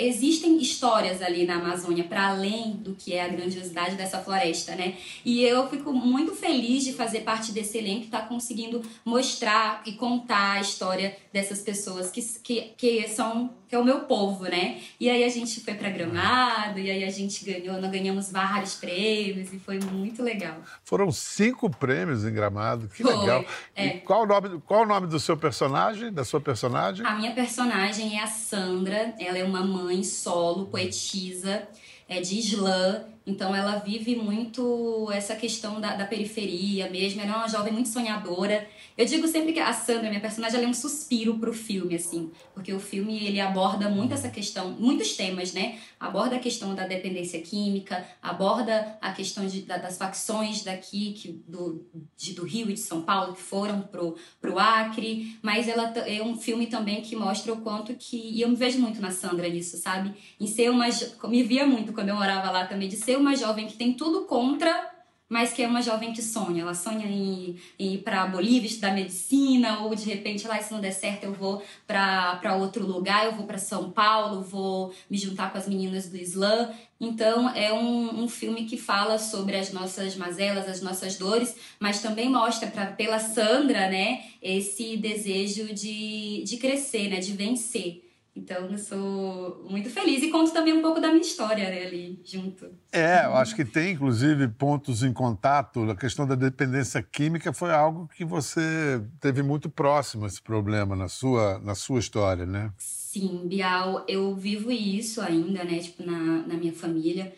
existem 0.00 0.58
histórias 0.58 1.22
ali 1.22 1.44
na 1.44 1.56
Amazônia 1.56 2.04
para 2.04 2.28
além 2.28 2.72
do 2.72 2.94
que 2.94 3.12
é 3.12 3.24
a 3.24 3.28
grandiosidade 3.28 3.96
dessa 3.96 4.18
floresta, 4.18 4.74
né? 4.74 4.96
E 5.24 5.42
eu 5.42 5.68
fico 5.68 5.92
muito 5.92 6.34
feliz 6.34 6.84
de 6.84 6.92
fazer 6.92 7.20
parte 7.20 7.52
desse 7.52 7.78
elenco 7.78 8.00
que 8.00 8.06
está 8.06 8.22
conseguindo 8.22 8.82
mostrar 9.04 9.82
e 9.86 9.92
contar 9.92 10.52
a 10.52 10.60
história 10.60 11.16
dessas 11.32 11.60
pessoas 11.60 12.10
que, 12.10 12.22
que, 12.42 12.72
que 12.76 13.08
são 13.08 13.50
que 13.70 13.76
é 13.76 13.78
o 13.78 13.84
meu 13.84 14.00
povo, 14.00 14.46
né? 14.46 14.80
E 14.98 15.08
aí 15.08 15.22
a 15.22 15.28
gente 15.28 15.60
foi 15.60 15.74
para 15.74 15.90
Gramado 15.90 16.80
e 16.80 16.90
aí 16.90 17.04
a 17.04 17.10
gente 17.10 17.44
ganhou, 17.44 17.80
nós 17.80 17.88
ganhamos 17.88 18.32
vários 18.32 18.74
prêmios 18.74 19.52
e 19.52 19.60
foi 19.60 19.78
muito 19.78 20.24
legal. 20.24 20.56
Foram 20.82 21.12
cinco 21.12 21.70
prêmios 21.70 22.24
em 22.24 22.32
Gramado, 22.32 22.88
que 22.88 23.04
foi, 23.04 23.16
legal. 23.16 23.44
É. 23.76 23.90
Qual 23.98 24.24
o 24.24 24.26
nome, 24.26 24.60
qual 24.66 24.82
o 24.82 24.86
nome 24.86 25.06
do 25.06 25.20
seu 25.20 25.36
personagem, 25.36 26.12
da 26.12 26.24
sua 26.24 26.40
personagem? 26.40 27.06
A 27.06 27.14
minha 27.14 27.32
personagem 27.32 28.18
é 28.18 28.24
a 28.24 28.26
Sandra. 28.26 29.14
Ela 29.20 29.38
é 29.38 29.44
uma 29.44 29.62
mãe 29.64 30.02
solo, 30.02 30.66
poetisa, 30.66 31.68
é 32.08 32.20
de 32.20 32.40
Islã 32.40 33.04
então 33.30 33.54
ela 33.54 33.76
vive 33.76 34.16
muito 34.16 35.08
essa 35.12 35.36
questão 35.36 35.80
da, 35.80 35.94
da, 35.94 36.04
periferia 36.04 36.90
mesmo. 36.90 37.20
Ela 37.20 37.32
é 37.32 37.36
uma 37.36 37.48
jovem 37.48 37.72
muito 37.72 37.88
sonhadora. 37.88 38.68
Eu 38.98 39.06
digo 39.06 39.26
sempre 39.28 39.52
que 39.52 39.60
a 39.60 39.72
Sandra, 39.72 40.08
minha 40.08 40.20
personagem, 40.20 40.58
ela 40.58 40.66
é 40.66 40.68
um 40.68 40.74
suspiro 40.74 41.38
pro 41.38 41.54
filme, 41.54 41.94
assim. 41.94 42.30
Porque 42.52 42.72
o 42.72 42.80
filme, 42.80 43.24
ele 43.24 43.40
aborda 43.40 43.88
muito 43.88 44.12
essa 44.12 44.28
questão, 44.28 44.72
muitos 44.72 45.16
temas, 45.16 45.52
né? 45.52 45.78
Aborda 45.98 46.36
a 46.36 46.38
questão 46.38 46.74
da 46.74 46.86
dependência 46.86 47.40
química, 47.40 48.04
aborda 48.20 48.98
a 49.00 49.12
questão 49.12 49.46
de, 49.46 49.62
da, 49.62 49.78
das 49.78 49.96
facções 49.96 50.62
daqui, 50.64 51.12
que, 51.12 51.42
do, 51.46 51.86
de, 52.16 52.34
do 52.34 52.44
Rio 52.44 52.68
e 52.68 52.74
de 52.74 52.80
São 52.80 53.02
Paulo, 53.02 53.34
que 53.34 53.40
foram 53.40 53.82
pro, 53.82 54.16
pro 54.40 54.58
Acre. 54.58 55.38
Mas 55.40 55.68
ela 55.68 55.92
é 56.06 56.22
um 56.22 56.36
filme 56.36 56.66
também 56.66 57.00
que 57.00 57.14
mostra 57.14 57.52
o 57.52 57.60
quanto 57.62 57.94
que... 57.94 58.16
E 58.16 58.42
eu 58.42 58.48
me 58.48 58.56
vejo 58.56 58.78
muito 58.80 59.00
na 59.00 59.10
Sandra 59.10 59.48
nisso, 59.48 59.78
sabe? 59.78 60.12
Em 60.38 60.46
ser 60.46 60.70
uma... 60.70 60.86
Me 61.24 61.42
via 61.42 61.66
muito 61.66 61.92
quando 61.92 62.08
eu 62.08 62.16
morava 62.16 62.50
lá 62.50 62.66
também, 62.66 62.88
de 62.88 62.96
ser 62.96 63.16
uma 63.20 63.36
jovem 63.36 63.66
que 63.66 63.74
tem 63.74 63.92
tudo 63.92 64.24
contra, 64.24 64.90
mas 65.30 65.52
que 65.52 65.62
é 65.62 65.68
uma 65.68 65.80
jovem 65.80 66.12
que 66.12 66.20
sonha. 66.20 66.62
Ela 66.62 66.74
sonha 66.74 67.06
em, 67.06 67.56
em 67.78 67.94
ir 67.94 67.98
para 67.98 68.26
Bolívia 68.26 68.66
estudar 68.66 68.92
medicina, 68.92 69.78
ou 69.82 69.94
de 69.94 70.04
repente, 70.04 70.48
lá, 70.48 70.60
se 70.60 70.72
não 70.72 70.80
der 70.80 70.90
certo, 70.90 71.22
eu 71.22 71.32
vou 71.32 71.62
para 71.86 72.56
outro 72.56 72.84
lugar, 72.84 73.26
eu 73.26 73.36
vou 73.36 73.46
para 73.46 73.56
São 73.56 73.92
Paulo, 73.92 74.42
vou 74.42 74.92
me 75.08 75.16
juntar 75.16 75.52
com 75.52 75.58
as 75.58 75.68
meninas 75.68 76.08
do 76.08 76.16
Islã. 76.16 76.70
Então, 77.00 77.48
é 77.50 77.72
um, 77.72 78.24
um 78.24 78.28
filme 78.28 78.64
que 78.64 78.76
fala 78.76 79.20
sobre 79.20 79.56
as 79.56 79.72
nossas 79.72 80.16
mazelas, 80.16 80.68
as 80.68 80.82
nossas 80.82 81.16
dores, 81.16 81.54
mas 81.78 82.02
também 82.02 82.28
mostra 82.28 82.68
pra, 82.68 82.86
pela 82.86 83.20
Sandra, 83.20 83.88
né, 83.88 84.24
esse 84.42 84.96
desejo 84.96 85.72
de, 85.72 86.42
de 86.44 86.56
crescer, 86.56 87.08
né, 87.08 87.20
de 87.20 87.32
vencer. 87.32 88.09
Então 88.40 88.70
eu 88.70 88.78
sou 88.78 89.66
muito 89.68 89.90
feliz 89.90 90.22
e 90.22 90.30
conto 90.30 90.50
também 90.50 90.72
um 90.72 90.80
pouco 90.80 90.98
da 90.98 91.08
minha 91.08 91.20
história 91.20 91.68
né, 91.68 91.86
ali 91.86 92.20
junto. 92.24 92.66
É, 92.90 93.26
eu 93.26 93.34
acho 93.34 93.54
que 93.54 93.64
tem 93.64 93.92
inclusive 93.92 94.48
pontos 94.48 95.02
em 95.02 95.12
contato. 95.12 95.82
A 95.90 95.94
questão 95.94 96.26
da 96.26 96.34
dependência 96.34 97.02
química 97.02 97.52
foi 97.52 97.70
algo 97.70 98.08
que 98.08 98.24
você 98.24 99.02
teve 99.20 99.42
muito 99.42 99.68
próximo 99.68 100.26
esse 100.26 100.40
problema 100.40 100.96
na 100.96 101.06
sua, 101.06 101.58
na 101.58 101.74
sua 101.74 102.00
história, 102.00 102.46
né? 102.46 102.72
Sim, 102.78 103.46
Bial, 103.46 104.04
eu 104.08 104.34
vivo 104.34 104.72
isso 104.72 105.20
ainda, 105.20 105.62
né? 105.62 105.78
Tipo, 105.78 106.02
na, 106.02 106.46
na 106.46 106.54
minha 106.54 106.72
família. 106.72 107.34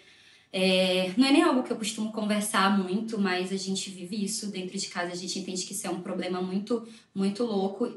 É, 0.52 1.12
não 1.16 1.26
é 1.26 1.32
nem 1.32 1.42
algo 1.42 1.62
que 1.62 1.72
eu 1.72 1.76
costumo 1.76 2.12
conversar 2.12 2.78
muito, 2.78 3.18
mas 3.18 3.50
a 3.50 3.56
gente 3.56 3.90
vive 3.90 4.22
isso 4.22 4.52
dentro 4.52 4.78
de 4.78 4.86
casa. 4.86 5.10
A 5.10 5.16
gente 5.16 5.38
entende 5.38 5.64
que 5.64 5.72
isso 5.72 5.86
é 5.86 5.90
um 5.90 6.00
problema 6.00 6.40
muito, 6.40 6.86
muito 7.14 7.42
louco 7.42 7.90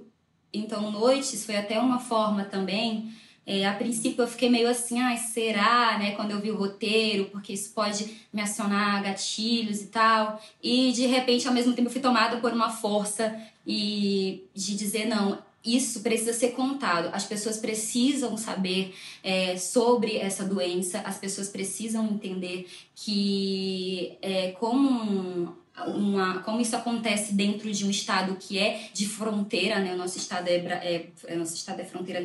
então, 0.57 0.91
noites 0.91 1.45
foi 1.45 1.55
até 1.55 1.79
uma 1.79 1.99
forma 1.99 2.43
também. 2.45 3.13
É, 3.47 3.67
a 3.67 3.73
princípio 3.73 4.23
eu 4.23 4.27
fiquei 4.27 4.49
meio 4.49 4.67
assim, 4.67 4.99
ah, 4.99 5.15
será, 5.17 5.99
né, 5.99 6.11
quando 6.15 6.31
eu 6.31 6.39
vi 6.39 6.49
o 6.49 6.57
roteiro, 6.57 7.25
porque 7.25 7.53
isso 7.53 7.71
pode 7.73 8.17
me 8.33 8.41
acionar 8.41 9.03
gatilhos 9.03 9.81
e 9.81 9.87
tal. 9.87 10.41
E 10.63 10.91
de 10.91 11.05
repente, 11.05 11.47
ao 11.47 11.53
mesmo 11.53 11.73
tempo, 11.73 11.87
eu 11.87 11.91
fui 11.91 12.01
tomada 12.01 12.37
por 12.37 12.51
uma 12.51 12.71
força 12.71 13.39
e 13.65 14.43
de 14.55 14.75
dizer, 14.75 15.05
não, 15.05 15.37
isso 15.63 16.01
precisa 16.01 16.33
ser 16.33 16.51
contado. 16.51 17.09
As 17.13 17.25
pessoas 17.25 17.57
precisam 17.57 18.35
saber 18.37 18.95
é, 19.23 19.57
sobre 19.57 20.17
essa 20.17 20.43
doença, 20.43 20.99
as 20.99 21.17
pessoas 21.17 21.49
precisam 21.49 22.05
entender 22.05 22.67
que 22.95 24.17
é, 24.21 24.51
como 24.51 25.55
uma, 25.87 26.39
como 26.39 26.61
isso 26.61 26.75
acontece 26.75 27.33
dentro 27.33 27.71
de 27.71 27.85
um 27.85 27.89
estado 27.89 28.35
que 28.39 28.57
é 28.57 28.89
de 28.93 29.07
fronteira, 29.07 29.79
né? 29.79 29.93
O 29.93 29.97
nosso 29.97 30.17
estado 30.17 30.47
é, 30.47 31.07
é, 31.25 31.35
nosso 31.35 31.55
estado 31.55 31.81
é 31.81 31.83
fronteira 31.83 32.19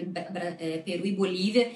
é, 0.58 0.78
Peru 0.78 1.06
e 1.06 1.12
Bolívia. 1.12 1.72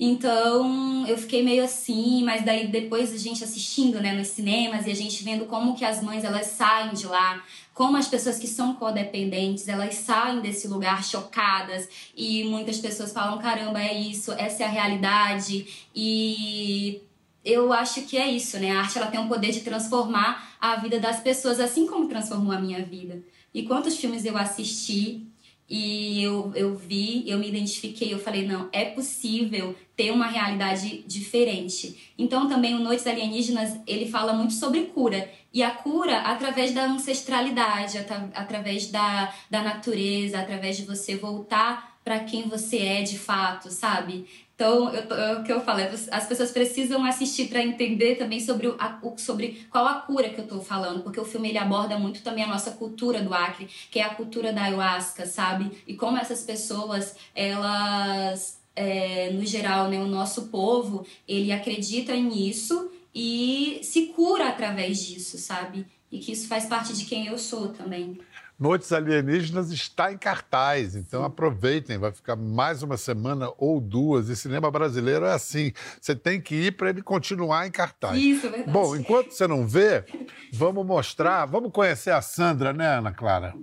Então 0.00 1.04
eu 1.08 1.18
fiquei 1.18 1.42
meio 1.42 1.64
assim, 1.64 2.22
mas 2.22 2.44
daí 2.44 2.68
depois 2.68 3.12
a 3.12 3.16
gente 3.16 3.42
assistindo, 3.42 4.00
né, 4.00 4.12
nos 4.12 4.28
cinemas 4.28 4.86
e 4.86 4.92
a 4.92 4.94
gente 4.94 5.24
vendo 5.24 5.46
como 5.46 5.74
que 5.74 5.84
as 5.84 6.00
mães 6.00 6.22
elas 6.22 6.46
saem 6.46 6.94
de 6.94 7.04
lá, 7.04 7.42
como 7.74 7.96
as 7.96 8.06
pessoas 8.06 8.38
que 8.38 8.46
são 8.46 8.74
codependentes, 8.74 9.66
elas 9.66 9.96
saem 9.96 10.40
desse 10.40 10.68
lugar 10.68 11.02
chocadas 11.02 11.88
e 12.16 12.44
muitas 12.44 12.78
pessoas 12.78 13.12
falam, 13.12 13.38
caramba, 13.38 13.82
é 13.82 13.92
isso, 13.92 14.30
essa 14.32 14.62
é 14.62 14.66
a 14.66 14.70
realidade 14.70 15.66
e 15.92 17.02
eu 17.44 17.72
acho 17.72 18.02
que 18.02 18.16
é 18.16 18.30
isso, 18.30 18.56
né? 18.58 18.70
A 18.70 18.80
arte 18.80 18.98
ela 18.98 19.08
tem 19.08 19.18
o 19.18 19.26
poder 19.26 19.50
de 19.50 19.62
transformar 19.62 20.47
a 20.60 20.76
vida 20.76 20.98
das 20.98 21.20
pessoas, 21.20 21.60
assim 21.60 21.86
como 21.86 22.08
transformou 22.08 22.52
a 22.52 22.60
minha 22.60 22.84
vida. 22.84 23.22
E 23.52 23.62
quantos 23.62 23.96
filmes 23.96 24.24
eu 24.24 24.36
assisti 24.36 25.26
e 25.68 26.22
eu, 26.22 26.50
eu 26.54 26.74
vi, 26.74 27.28
eu 27.28 27.38
me 27.38 27.48
identifiquei, 27.48 28.12
eu 28.12 28.18
falei, 28.18 28.46
não, 28.46 28.68
é 28.72 28.86
possível 28.86 29.76
ter 29.94 30.10
uma 30.10 30.26
realidade 30.26 31.04
diferente. 31.06 32.12
Então 32.16 32.48
também 32.48 32.74
o 32.74 32.78
Noites 32.78 33.06
Alienígenas, 33.06 33.78
ele 33.86 34.08
fala 34.08 34.32
muito 34.32 34.54
sobre 34.54 34.84
cura. 34.86 35.30
E 35.52 35.62
a 35.62 35.70
cura 35.70 36.20
através 36.20 36.72
da 36.72 36.84
ancestralidade, 36.84 37.98
através 38.34 38.86
da, 38.86 39.32
da 39.50 39.62
natureza, 39.62 40.40
através 40.40 40.76
de 40.76 40.84
você 40.84 41.16
voltar 41.16 41.98
para 42.02 42.20
quem 42.20 42.48
você 42.48 42.78
é 42.78 43.02
de 43.02 43.18
fato, 43.18 43.70
sabe? 43.70 44.26
Então, 44.58 44.92
eu, 44.92 45.02
eu, 45.04 45.38
o 45.38 45.44
que 45.44 45.52
eu 45.52 45.60
falo 45.60 45.78
é 45.78 45.88
as 46.10 46.26
pessoas 46.26 46.50
precisam 46.50 47.04
assistir 47.04 47.46
para 47.46 47.62
entender 47.62 48.16
também 48.16 48.40
sobre, 48.40 48.66
o, 48.66 48.74
a, 48.76 49.00
sobre 49.16 49.64
qual 49.70 49.86
a 49.86 49.94
cura 50.00 50.30
que 50.30 50.40
eu 50.40 50.42
estou 50.42 50.60
falando, 50.60 51.04
porque 51.04 51.20
o 51.20 51.24
filme 51.24 51.50
ele 51.50 51.58
aborda 51.58 51.96
muito 51.96 52.22
também 52.22 52.42
a 52.42 52.48
nossa 52.48 52.72
cultura 52.72 53.22
do 53.22 53.32
Acre, 53.32 53.68
que 53.88 54.00
é 54.00 54.02
a 54.02 54.16
cultura 54.16 54.52
da 54.52 54.62
ayahuasca, 54.62 55.26
sabe? 55.26 55.70
E 55.86 55.94
como 55.94 56.18
essas 56.18 56.42
pessoas, 56.42 57.14
elas, 57.36 58.60
é, 58.74 59.30
no 59.30 59.46
geral, 59.46 59.88
né, 59.88 60.00
o 60.00 60.08
nosso 60.08 60.48
povo, 60.48 61.06
ele 61.28 61.52
acredita 61.52 62.12
nisso 62.16 62.90
e 63.14 63.78
se 63.84 64.06
cura 64.06 64.48
através 64.48 65.06
disso, 65.06 65.38
sabe? 65.38 65.86
E 66.10 66.18
que 66.18 66.32
isso 66.32 66.48
faz 66.48 66.66
parte 66.66 66.94
de 66.94 67.04
quem 67.04 67.28
eu 67.28 67.38
sou 67.38 67.68
também. 67.68 68.18
Noites 68.58 68.90
Alienígenas 68.90 69.70
está 69.70 70.12
em 70.12 70.18
cartaz, 70.18 70.96
então 70.96 71.22
aproveitem, 71.22 71.96
vai 71.96 72.10
ficar 72.10 72.34
mais 72.34 72.82
uma 72.82 72.96
semana 72.96 73.52
ou 73.56 73.80
duas. 73.80 74.28
E 74.28 74.34
cinema 74.34 74.68
brasileiro 74.68 75.26
é 75.26 75.32
assim, 75.32 75.72
você 76.00 76.12
tem 76.16 76.40
que 76.40 76.56
ir 76.56 76.72
para 76.72 76.90
ele 76.90 77.00
continuar 77.00 77.68
em 77.68 77.70
cartaz. 77.70 78.18
Isso, 78.18 78.46
é 78.46 78.50
verdade. 78.50 78.72
Bom, 78.72 78.96
enquanto 78.96 79.30
você 79.30 79.46
não 79.46 79.64
vê, 79.64 80.04
vamos 80.52 80.84
mostrar, 80.84 81.46
vamos 81.46 81.70
conhecer 81.70 82.10
a 82.10 82.20
Sandra, 82.20 82.72
né, 82.72 82.96
Ana 82.96 83.12
Clara? 83.12 83.54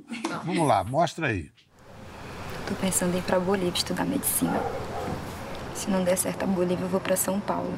Vamos 0.45 0.65
lá, 0.65 0.81
mostra 0.85 1.27
aí. 1.27 1.51
Tô 2.65 2.73
pensando 2.75 3.15
em 3.15 3.19
ir 3.19 3.23
para 3.23 3.37
Bolívia 3.37 3.73
estudar 3.75 4.05
medicina. 4.05 4.61
Se 5.73 5.89
não 5.89 6.05
der 6.05 6.17
certo 6.17 6.43
a 6.43 6.47
Bolívia, 6.47 6.85
eu 6.85 6.89
vou 6.89 7.01
para 7.01 7.17
São 7.17 7.37
Paulo. 7.41 7.73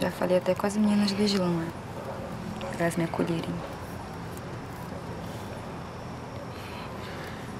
Já 0.00 0.10
falei 0.10 0.38
até 0.38 0.52
com 0.52 0.66
as 0.66 0.76
meninas 0.76 1.12
do 1.12 1.22
Islã. 1.22 1.64
atrás 2.72 2.96
me 2.96 3.04
acolherem. 3.04 3.75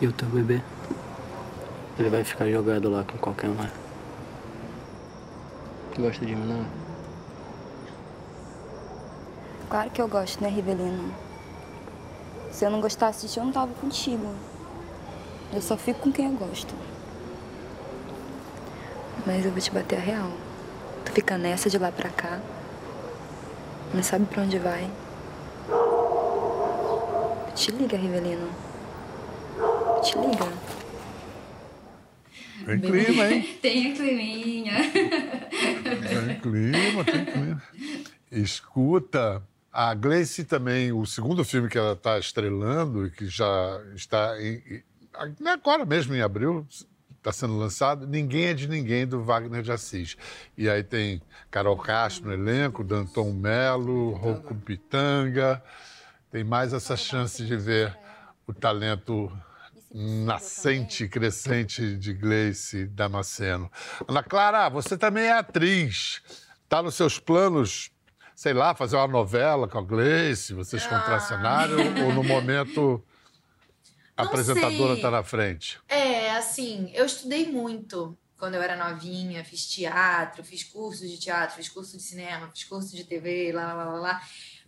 E 0.01 0.07
o 0.07 0.13
teu 0.13 0.29
bebê? 0.29 0.61
Ele 1.99 2.11
vai 2.11 2.23
ficar 2.23 2.47
jogado 2.51 2.91
lá 2.91 3.03
com 3.05 3.17
qualquer 3.17 3.49
um. 3.49 3.55
né? 3.55 3.71
Gosta 5.99 6.27
de 6.27 6.35
mim, 6.35 6.47
não? 6.47 6.67
Claro 9.71 9.91
que 9.91 10.03
eu 10.03 10.07
gosto, 10.07 10.43
né, 10.43 10.51
Rivelino? 10.51 11.15
Se 12.51 12.67
eu 12.67 12.71
não 12.71 12.83
gostasse 12.83 13.27
de 13.27 13.33
ti, 13.33 13.39
eu 13.39 13.45
não 13.45 13.53
tava 13.53 13.73
contigo. 13.75 14.35
Eu 15.53 15.63
só 15.63 15.77
fico 15.77 16.01
com 16.01 16.13
quem 16.13 16.27
eu 16.27 16.33
gosto. 16.33 16.75
Mas 19.27 19.45
eu 19.45 19.51
vou 19.51 19.61
te 19.61 19.71
bater 19.71 19.97
a 19.97 20.03
real. 20.03 20.31
Tu 21.07 21.13
fica 21.13 21.39
nessa 21.39 21.71
de 21.71 21.79
lá 21.79 21.91
pra 21.91 22.11
cá. 22.11 22.39
Não 23.95 24.03
sabe 24.03 24.27
pra 24.27 24.43
onde 24.43 24.59
vai. 24.59 24.91
Te 27.55 27.71
liga, 27.71 27.97
Rivelino. 27.97 28.66
Te 30.07 30.19
liga. 30.19 30.53
Tem 32.65 32.81
clima, 32.81 33.25
hein? 33.31 33.59
Tem 33.63 33.95
climinha. 33.95 34.75
Tem 34.93 36.41
clima, 36.41 37.05
tem 37.05 37.25
clima. 37.25 37.63
Escuta, 38.31 39.43
a 39.73 39.95
Gleice 39.95 40.45
também, 40.45 40.93
o 40.93 41.05
segundo 41.07 41.45
filme 41.45 41.69
que 41.69 41.79
ela 41.79 41.93
está 41.93 42.19
estrelando 42.19 43.07
e 43.07 43.11
que 43.11 43.27
já 43.29 43.81
está 43.95 44.41
em, 44.41 44.63
em- 44.69 44.83
agora 45.49 45.85
mesmo 45.85 46.15
em 46.15 46.21
abril, 46.23 46.67
está 47.17 47.31
sendo 47.33 47.57
lançado, 47.57 48.07
Ninguém 48.07 48.47
é 48.47 48.55
de 48.55 48.69
Ninguém, 48.69 49.07
do 49.07 49.23
Wagner 49.23 49.63
de 49.63 49.71
Assis. 49.73 50.17
E 50.57 50.69
aí 50.69 50.83
tem 50.83 51.21
Carol 51.51 51.77
Castro 51.77 52.27
no 52.29 52.33
elenco, 52.35 52.83
Danton 52.85 53.33
Melo, 53.33 54.13
Rouco 54.13 54.55
Pitanga. 54.55 55.63
Tem 56.31 56.43
mais 56.43 56.73
essa 56.73 56.97
chance 56.97 57.45
de 57.45 57.57
ver 57.57 57.97
o 58.47 58.53
talento 58.53 59.31
nascente 59.93 61.05
e 61.05 61.09
crescente 61.09 61.97
de 61.97 62.13
Gleice 62.13 62.87
Damasceno. 62.87 63.71
Ana 64.07 64.23
Clara, 64.23 64.69
você 64.69 64.97
também 64.97 65.25
é 65.25 65.33
atriz. 65.33 66.23
Está 66.65 66.83
nos 66.83 66.95
seus 66.95 67.19
planos, 67.19 67.91
sei 68.35 68.53
lá, 68.53 68.75
fazer 68.75 68.97
uma 68.97 69.07
novela 69.07 69.69
com 69.69 69.79
a 69.79 69.83
Gleice, 69.83 70.55
vocês 70.55 70.85
contracenário, 70.87 71.79
ou 72.05 72.13
no 72.13 72.25
momento 72.25 73.03
a 74.17 74.23
Não 74.25 74.29
apresentadora 74.29 74.95
está 74.95 75.11
na 75.11 75.23
frente? 75.23 75.79
É, 75.89 76.31
assim, 76.33 76.91
eu 76.95 77.07
estudei 77.07 77.51
muito 77.51 78.17
quando 78.37 78.55
eu 78.55 78.63
era 78.63 78.77
novinha, 78.77 79.45
fiz 79.45 79.67
teatro, 79.67 80.45
fiz 80.45 80.63
curso 80.63 81.07
de 81.07 81.19
teatro, 81.19 81.57
fiz 81.57 81.69
curso 81.69 81.97
de 81.97 82.03
cinema, 82.03 82.51
fiz 82.53 82.65
curso 82.65 82.95
de 82.95 83.05
TV, 83.05 83.53
lá, 83.53 83.73
lá, 83.73 83.85
lá, 83.85 83.99
lá. 83.99 84.23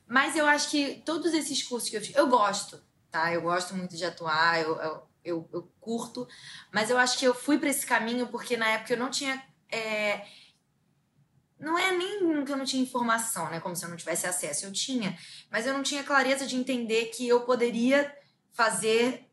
Mas 0.07 0.37
eu 0.37 0.46
acho 0.46 0.70
que 0.70 1.02
todos 1.04 1.35
esses 1.35 1.62
cursos 1.62 1.90
que 1.90 1.96
eu 1.96 2.00
fiz, 2.00 2.16
eu 2.16 2.28
gosto, 2.28 2.83
tá? 3.11 3.33
Eu 3.33 3.42
gosto 3.42 3.74
muito 3.74 3.94
de 3.94 4.04
atuar, 4.04 4.61
eu, 4.61 4.76
eu, 4.76 5.08
eu, 5.28 5.48
eu 5.52 5.62
curto, 5.80 6.26
mas 6.72 6.90
eu 6.90 6.98
acho 6.98 7.18
que 7.18 7.24
eu 7.24 7.34
fui 7.34 7.58
para 7.58 7.70
esse 7.70 7.86
caminho 7.86 8.28
porque 8.28 8.56
na 8.56 8.68
época 8.70 8.94
eu 8.94 8.98
não 8.98 9.10
tinha. 9.10 9.42
é, 9.70 10.26
Não 11.58 11.76
é 11.76 11.90
nem 11.96 12.44
que 12.44 12.52
eu 12.52 12.56
não 12.56 12.64
tinha 12.64 12.82
informação, 12.82 13.50
né? 13.50 13.58
Como 13.60 13.74
se 13.74 13.84
eu 13.84 13.88
não 13.88 13.96
tivesse 13.96 14.26
acesso. 14.26 14.64
Eu 14.64 14.72
tinha, 14.72 15.18
mas 15.50 15.66
eu 15.66 15.74
não 15.74 15.82
tinha 15.82 16.04
clareza 16.04 16.46
de 16.46 16.54
entender 16.56 17.06
que 17.06 17.26
eu 17.26 17.40
poderia 17.42 18.14
fazer 18.52 19.28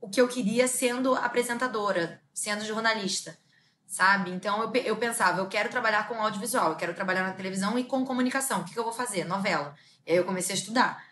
o 0.00 0.08
que 0.10 0.20
eu 0.20 0.28
queria 0.28 0.68
sendo 0.68 1.14
apresentadora, 1.14 2.20
sendo 2.34 2.64
jornalista, 2.64 3.38
sabe? 3.86 4.30
Então 4.30 4.62
eu, 4.62 4.72
eu 4.82 4.96
pensava, 4.98 5.40
eu 5.40 5.48
quero 5.48 5.70
trabalhar 5.70 6.08
com 6.08 6.20
audiovisual, 6.22 6.70
eu 6.72 6.76
quero 6.76 6.94
trabalhar 6.94 7.22
na 7.24 7.32
televisão 7.32 7.78
e 7.78 7.84
com 7.84 8.04
comunicação. 8.04 8.60
O 8.60 8.64
que, 8.64 8.72
que 8.72 8.78
eu 8.78 8.84
vou 8.84 8.92
fazer? 8.92 9.24
Novela. 9.24 9.74
E 10.06 10.12
aí 10.12 10.16
eu 10.18 10.24
comecei 10.24 10.54
a 10.54 10.58
estudar 10.58 11.04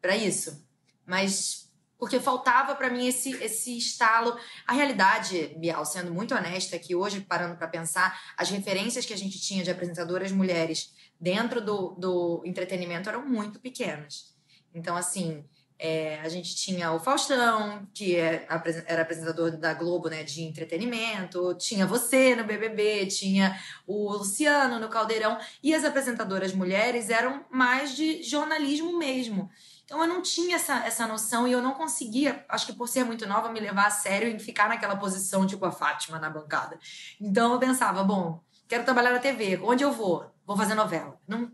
para 0.00 0.16
isso. 0.16 0.66
Mas 1.06 1.61
porque 2.02 2.18
faltava 2.18 2.74
para 2.74 2.90
mim 2.90 3.06
esse 3.06 3.30
esse 3.40 3.78
estalo. 3.78 4.36
A 4.66 4.72
realidade, 4.72 5.54
Bial, 5.56 5.86
sendo 5.86 6.12
muito 6.12 6.34
honesta, 6.34 6.74
é 6.74 6.78
que 6.80 6.96
hoje 6.96 7.20
parando 7.20 7.54
para 7.54 7.68
pensar, 7.68 8.20
as 8.36 8.50
referências 8.50 9.06
que 9.06 9.12
a 9.12 9.16
gente 9.16 9.40
tinha 9.40 9.62
de 9.62 9.70
apresentadoras 9.70 10.32
mulheres 10.32 10.92
dentro 11.20 11.60
do, 11.60 11.90
do 11.90 12.42
entretenimento 12.44 13.08
eram 13.08 13.24
muito 13.24 13.60
pequenas. 13.60 14.34
Então, 14.74 14.96
assim, 14.96 15.44
é, 15.78 16.18
a 16.22 16.28
gente 16.28 16.56
tinha 16.56 16.90
o 16.90 16.98
Faustão, 16.98 17.86
que 17.94 18.16
é 18.16 18.48
era 18.86 19.02
apresentador 19.02 19.56
da 19.56 19.72
Globo, 19.72 20.08
né, 20.08 20.24
de 20.24 20.42
entretenimento, 20.42 21.54
tinha 21.54 21.86
você 21.86 22.34
no 22.34 22.42
BBB, 22.42 23.06
tinha 23.06 23.56
o 23.86 24.10
Luciano 24.10 24.80
no 24.80 24.88
Caldeirão, 24.88 25.38
e 25.62 25.72
as 25.72 25.84
apresentadoras 25.84 26.52
mulheres 26.52 27.10
eram 27.10 27.44
mais 27.48 27.94
de 27.94 28.24
jornalismo 28.24 28.98
mesmo. 28.98 29.48
Então 29.92 30.00
eu 30.00 30.08
não 30.08 30.22
tinha 30.22 30.56
essa, 30.56 30.86
essa 30.86 31.06
noção 31.06 31.46
e 31.46 31.52
eu 31.52 31.60
não 31.60 31.74
conseguia, 31.74 32.42
acho 32.48 32.64
que 32.64 32.72
por 32.72 32.88
ser 32.88 33.04
muito 33.04 33.26
nova, 33.28 33.50
me 33.52 33.60
levar 33.60 33.88
a 33.88 33.90
sério 33.90 34.26
e 34.34 34.38
ficar 34.38 34.66
naquela 34.66 34.96
posição 34.96 35.46
tipo 35.46 35.66
a 35.66 35.70
Fátima 35.70 36.18
na 36.18 36.30
bancada. 36.30 36.78
Então 37.20 37.52
eu 37.52 37.58
pensava, 37.58 38.02
bom, 38.02 38.40
quero 38.66 38.84
trabalhar 38.84 39.12
na 39.12 39.18
TV, 39.18 39.60
onde 39.62 39.84
eu 39.84 39.92
vou? 39.92 40.24
Vou 40.46 40.56
fazer 40.56 40.74
novela. 40.74 41.18
Não... 41.28 41.52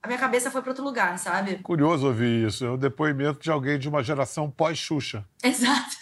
A 0.00 0.06
minha 0.06 0.18
cabeça 0.18 0.48
foi 0.48 0.62
para 0.62 0.70
outro 0.70 0.84
lugar, 0.84 1.18
sabe? 1.18 1.56
Curioso 1.56 2.06
ouvir 2.06 2.46
isso. 2.46 2.64
É 2.64 2.70
o 2.70 2.76
depoimento 2.76 3.40
de 3.40 3.50
alguém 3.50 3.80
de 3.80 3.88
uma 3.88 4.00
geração 4.00 4.48
pós-Xuxa. 4.48 5.24
Exato. 5.42 5.96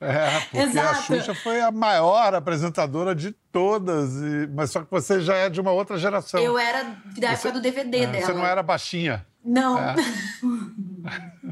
É, 0.00 0.40
porque 0.40 0.58
a 0.58 0.62
Exato. 0.62 1.02
Xuxa 1.02 1.34
foi 1.34 1.60
a 1.60 1.70
maior 1.70 2.34
apresentadora 2.34 3.14
de 3.14 3.32
todas, 3.52 4.14
e- 4.16 4.46
mas 4.54 4.70
só 4.70 4.82
que 4.82 4.90
você 4.90 5.20
já 5.20 5.34
é 5.34 5.50
de 5.50 5.60
uma 5.60 5.72
outra 5.72 5.98
geração. 5.98 6.40
Eu 6.40 6.56
era 6.58 6.96
da 7.18 7.32
época 7.32 7.52
do 7.52 7.60
DVD 7.60 7.98
É, 7.98 8.06
dela. 8.06 8.26
Você 8.26 8.32
não 8.32 8.46
era 8.46 8.62
baixinha. 8.62 9.26
Não. 9.48 9.78
É. 9.78 9.94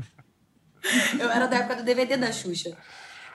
eu 1.18 1.30
era 1.30 1.46
da 1.46 1.56
época 1.56 1.76
do 1.76 1.82
DVD 1.82 2.16
da 2.16 2.32
Xuxa. 2.32 2.76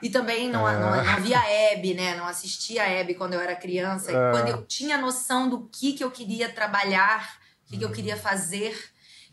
E 0.00 0.10
também 0.10 0.50
não, 0.50 0.68
É. 0.68 0.78
não, 0.78 1.04
não 1.04 1.22
via 1.22 1.38
a 1.38 1.48
Hebe, 1.48 1.94
né? 1.94 2.16
Não 2.16 2.26
assistia 2.26 2.82
a 2.82 2.86
Hebe 2.88 3.14
quando 3.14 3.34
eu 3.34 3.40
era 3.40 3.54
criança. 3.54 4.10
E 4.10 4.14
É. 4.14 4.30
quando 4.32 4.48
eu 4.48 4.62
tinha 4.66 4.98
noção 4.98 5.48
do 5.48 5.68
que, 5.72 5.92
que 5.92 6.02
eu 6.02 6.10
queria 6.10 6.48
trabalhar, 6.48 7.36
o 7.66 7.70
que, 7.70 7.78
que 7.78 7.84
eu 7.84 7.92
queria 7.92 8.16
fazer, 8.16 8.76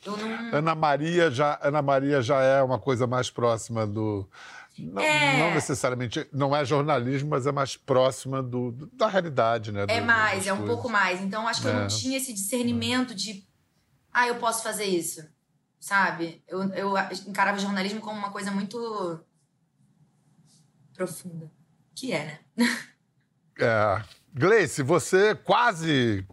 eu 0.05 0.15
não. 0.15 0.53
Ana 0.55 0.75
Maria 0.75 1.31
já, 1.31 1.59
Ana 1.61 1.81
Maria 1.81 2.21
já 2.21 2.41
é 2.41 2.61
uma 2.61 2.77
coisa 2.77 3.07
mais 3.07 3.29
próxima 3.31 3.87
do. 3.87 4.29
Não, 4.77 5.01
É. 5.01 5.39
não 5.39 5.53
necessariamente, 5.55 6.25
não 6.31 6.55
é 6.55 6.63
jornalismo, 6.63 7.31
mas 7.31 7.45
é 7.45 7.51
mais 7.51 7.75
próxima 7.75 8.41
do, 8.41 8.71
do- 8.71 8.87
da 8.93 9.07
realidade, 9.07 9.73
né? 9.73 9.85
É 9.89 9.99
do- 9.99 10.05
mais, 10.05 10.47
é 10.47 10.53
um 10.53 10.65
pouco 10.65 10.87
mais. 10.87 11.19
Então, 11.21 11.45
acho 11.47 11.61
que 11.61 11.67
eu 11.67 11.71
É. 11.71 11.79
não 11.81 11.87
tinha 11.87 12.15
esse 12.17 12.31
discernimento 12.31 13.13
de. 13.15 13.43
Ah, 14.11 14.27
eu 14.27 14.35
posso 14.35 14.63
fazer 14.63 14.85
isso. 14.85 15.27
Sabe? 15.79 16.43
Eu, 16.47 16.63
eu 16.73 16.93
encarava 17.27 17.57
o 17.57 17.61
jornalismo 17.61 18.01
como 18.01 18.17
uma 18.17 18.31
coisa 18.31 18.51
muito. 18.51 19.19
profunda. 20.93 21.49
Que 21.95 22.11
é, 22.11 22.39
né? 22.55 22.77
É. 23.59 24.03
Gleice, 24.33 24.83
você 24.83 25.35
quase 25.35 26.25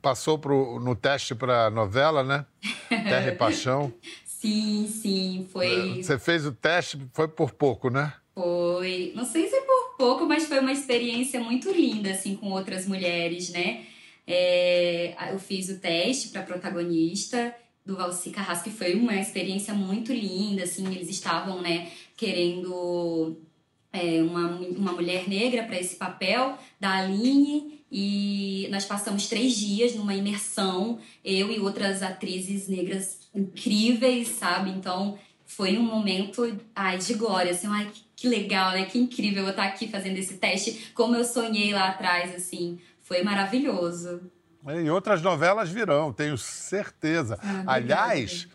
passou 0.00 0.38
pro, 0.38 0.78
no 0.80 0.94
teste 0.94 1.34
para 1.34 1.70
novela, 1.70 2.22
né? 2.22 2.46
Terra 2.88 3.28
e 3.28 3.36
Paixão. 3.36 3.92
Sim, 4.24 4.86
sim, 4.86 5.48
foi. 5.52 6.00
Você 6.00 6.16
fez 6.16 6.46
o 6.46 6.52
teste, 6.52 6.96
foi 7.12 7.26
por 7.26 7.50
pouco, 7.50 7.90
né? 7.90 8.12
Foi, 8.36 9.12
não 9.16 9.24
sei 9.24 9.48
se 9.48 9.60
por 9.62 9.96
pouco, 9.98 10.26
mas 10.26 10.46
foi 10.46 10.60
uma 10.60 10.70
experiência 10.70 11.40
muito 11.40 11.72
linda, 11.72 12.12
assim, 12.12 12.36
com 12.36 12.52
outras 12.52 12.86
mulheres, 12.86 13.50
né? 13.50 13.84
É, 14.30 15.14
eu 15.32 15.38
fiz 15.38 15.70
o 15.70 15.78
teste 15.78 16.28
para 16.28 16.42
protagonista 16.42 17.54
do 17.84 17.96
Valci 17.96 18.28
Carrasco, 18.30 18.64
que 18.68 18.76
foi 18.76 18.94
uma 18.94 19.16
experiência 19.16 19.72
muito 19.72 20.12
linda, 20.12 20.64
assim, 20.64 20.86
eles 20.94 21.08
estavam, 21.08 21.62
né, 21.62 21.90
querendo 22.14 23.38
é, 23.90 24.22
uma, 24.22 24.46
uma 24.50 24.92
mulher 24.92 25.26
negra 25.26 25.62
para 25.62 25.80
esse 25.80 25.96
papel 25.96 26.58
da 26.78 26.98
Aline 26.98 27.82
e 27.90 28.68
nós 28.70 28.84
passamos 28.84 29.26
três 29.26 29.56
dias 29.56 29.94
numa 29.94 30.14
imersão, 30.14 30.98
eu 31.24 31.50
e 31.50 31.58
outras 31.58 32.02
atrizes 32.02 32.68
negras 32.68 33.20
incríveis, 33.34 34.28
sabe? 34.28 34.68
Então 34.70 35.18
foi 35.46 35.78
um 35.78 35.82
momento 35.82 36.60
ai, 36.76 36.98
de 36.98 37.14
glória, 37.14 37.52
assim, 37.52 37.66
ai, 37.68 37.90
que, 38.14 38.28
legal, 38.28 38.72
né? 38.72 38.84
Que 38.84 38.98
incrível 38.98 39.44
eu 39.44 39.50
estar 39.50 39.64
aqui 39.64 39.88
fazendo 39.88 40.18
esse 40.18 40.34
teste, 40.34 40.90
como 40.94 41.16
eu 41.16 41.24
sonhei 41.24 41.72
lá 41.72 41.88
atrás, 41.88 42.34
assim, 42.34 42.78
foi 43.08 43.22
maravilhoso. 43.22 44.30
E 44.66 44.90
outras 44.90 45.22
novelas 45.22 45.70
virão, 45.70 46.12
tenho 46.12 46.36
certeza. 46.36 47.38
Ah, 47.42 47.64
Aliás, 47.74 48.46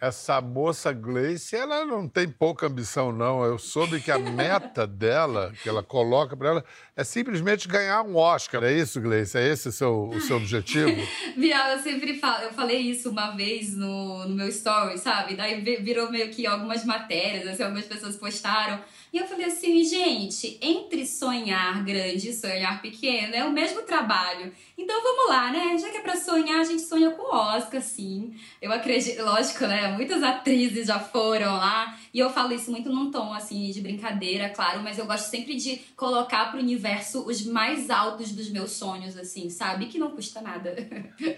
essa 0.00 0.40
moça 0.40 0.92
Gleice, 0.92 1.54
ela 1.54 1.84
não 1.84 2.08
tem 2.08 2.26
pouca 2.28 2.66
ambição, 2.66 3.12
não. 3.12 3.44
Eu 3.44 3.58
soube 3.58 4.00
que 4.00 4.10
a 4.10 4.18
meta 4.18 4.86
dela, 4.86 5.52
que 5.62 5.68
ela 5.68 5.82
coloca 5.82 6.36
para 6.36 6.48
ela, 6.48 6.64
é 6.96 7.04
simplesmente 7.04 7.68
ganhar 7.68 8.02
um 8.02 8.16
Oscar. 8.16 8.64
É 8.64 8.72
isso, 8.72 9.00
Gleice? 9.00 9.36
É 9.36 9.46
esse 9.46 9.68
o 9.68 9.72
seu, 9.72 10.08
o 10.08 10.20
seu 10.20 10.38
objetivo? 10.38 10.90
Bial, 11.36 11.72
eu 11.72 11.78
sempre 11.78 12.18
falo, 12.18 12.44
eu 12.44 12.52
falei 12.52 12.78
isso 12.78 13.10
uma 13.10 13.32
vez 13.32 13.76
no, 13.76 14.26
no 14.26 14.34
meu 14.34 14.48
story, 14.48 14.98
sabe? 14.98 15.36
Daí 15.36 15.60
virou 15.60 16.10
meio 16.10 16.30
que 16.30 16.46
algumas 16.46 16.84
matérias, 16.84 17.46
assim, 17.46 17.62
algumas 17.62 17.86
pessoas 17.86 18.16
postaram. 18.16 18.80
E 19.12 19.18
eu 19.18 19.26
falei 19.26 19.44
assim, 19.44 19.84
gente, 19.84 20.58
entre 20.62 21.06
sonhar 21.06 21.84
grande 21.84 22.30
e 22.30 22.32
sonhar 22.32 22.80
pequeno 22.80 23.34
é 23.34 23.44
o 23.44 23.52
mesmo 23.52 23.82
trabalho. 23.82 24.50
Então 24.76 25.02
vamos 25.02 25.28
lá, 25.28 25.52
né? 25.52 25.76
Já 25.76 25.90
que 25.90 25.98
é 25.98 26.00
pra 26.00 26.16
sonhar, 26.16 26.60
a 26.60 26.64
gente 26.64 26.80
sonha 26.80 27.10
com 27.10 27.36
Oscar, 27.36 27.82
sim. 27.82 28.34
Eu 28.60 28.72
acredito, 28.72 29.22
lógico, 29.22 29.66
né? 29.66 29.88
Muitas 29.88 30.22
atrizes 30.22 30.86
já 30.86 30.98
foram 30.98 31.56
lá. 31.56 31.98
E 32.14 32.18
eu 32.18 32.30
falo 32.30 32.54
isso 32.54 32.70
muito 32.70 32.88
num 32.88 33.10
tom, 33.10 33.34
assim, 33.34 33.70
de 33.70 33.82
brincadeira, 33.82 34.48
claro. 34.48 34.82
Mas 34.82 34.98
eu 34.98 35.04
gosto 35.04 35.28
sempre 35.28 35.56
de 35.56 35.76
colocar 35.94 36.50
pro 36.50 36.58
universo 36.58 37.26
os 37.26 37.44
mais 37.44 37.90
altos 37.90 38.32
dos 38.32 38.48
meus 38.48 38.70
sonhos, 38.70 39.14
assim, 39.18 39.50
sabe? 39.50 39.86
Que 39.86 39.98
não 39.98 40.12
custa 40.12 40.40
nada. 40.40 40.74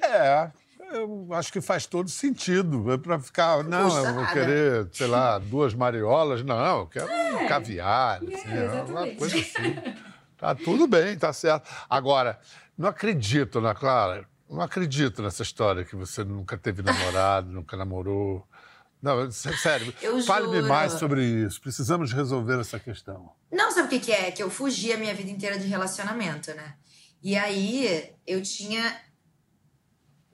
É, 0.05 0.51
eu 0.92 1.29
acho 1.33 1.53
que 1.53 1.61
faz 1.61 1.87
todo 1.87 2.09
sentido. 2.09 2.92
É 2.92 2.99
para 2.99 3.18
ficar, 3.18 3.62
não, 3.64 4.05
eu 4.05 4.14
vou 4.14 4.27
querer, 4.27 4.88
sei 4.92 5.07
lá, 5.07 5.38
duas 5.38 5.75
mariolas. 5.75 6.42
Não, 6.42 6.81
eu 6.81 6.87
quero 6.87 7.09
é. 7.11 7.37
um 7.37 7.47
caviar, 7.47 8.23
é, 8.23 8.35
assim, 8.35 8.53
é, 8.53 8.83
uma 8.83 9.07
coisa 9.16 9.38
assim. 9.38 9.77
Tá 10.37 10.55
tudo 10.55 10.87
bem, 10.87 11.16
tá 11.16 11.33
certo. 11.33 11.68
Agora, 11.88 12.38
não 12.77 12.88
acredito, 12.88 13.59
Ana 13.59 13.75
Clara, 13.75 14.27
não 14.51 14.61
acredito 14.61 15.23
nessa 15.23 15.42
história 15.42 15.85
que 15.85 15.97
você 15.97 16.23
nunca 16.23 16.57
teve 16.57 16.83
namorado, 16.83 17.51
nunca 17.51 17.77
namorou. 17.77 18.47
Não, 19.01 19.31
sério, 19.31 19.92
fale-me 20.27 20.62
mais 20.62 20.94
sobre 20.94 21.25
isso. 21.25 21.61
Precisamos 21.61 22.12
resolver 22.12 22.59
essa 22.59 22.79
questão. 22.79 23.33
Não, 23.53 23.70
sabe 23.70 23.97
o 23.97 24.01
que 24.01 24.11
é? 24.11 24.31
Que 24.31 24.42
eu 24.42 24.51
fugi 24.51 24.92
a 24.92 24.97
minha 24.97 25.14
vida 25.14 25.31
inteira 25.31 25.59
de 25.59 25.66
relacionamento, 25.66 26.55
né? 26.55 26.75
E 27.23 27.37
aí 27.37 28.11
eu 28.27 28.42
tinha 28.42 28.97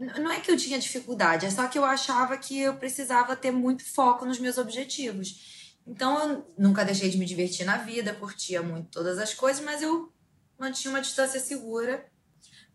não 0.01 0.33
é 0.33 0.41
que 0.41 0.51
eu 0.51 0.57
tinha 0.57 0.79
dificuldade, 0.79 1.45
é 1.45 1.51
só 1.51 1.67
que 1.69 1.79
eu 1.79 1.85
achava 1.85 2.37
que 2.39 2.59
eu 2.59 2.75
precisava 2.77 3.37
ter 3.37 3.51
muito 3.51 3.85
foco 3.85 4.25
nos 4.25 4.39
meus 4.39 4.57
objetivos. 4.57 5.79
Então 5.87 6.19
eu 6.19 6.47
nunca 6.57 6.85
deixei 6.85 7.11
de 7.11 7.19
me 7.19 7.27
divertir 7.27 7.67
na 7.67 7.77
vida, 7.77 8.15
curtia 8.15 8.63
muito 8.63 8.89
todas 8.91 9.19
as 9.19 9.35
coisas, 9.35 9.63
mas 9.63 9.83
eu 9.83 10.11
mantinha 10.59 10.93
uma 10.93 11.03
distância 11.03 11.39
segura 11.39 12.07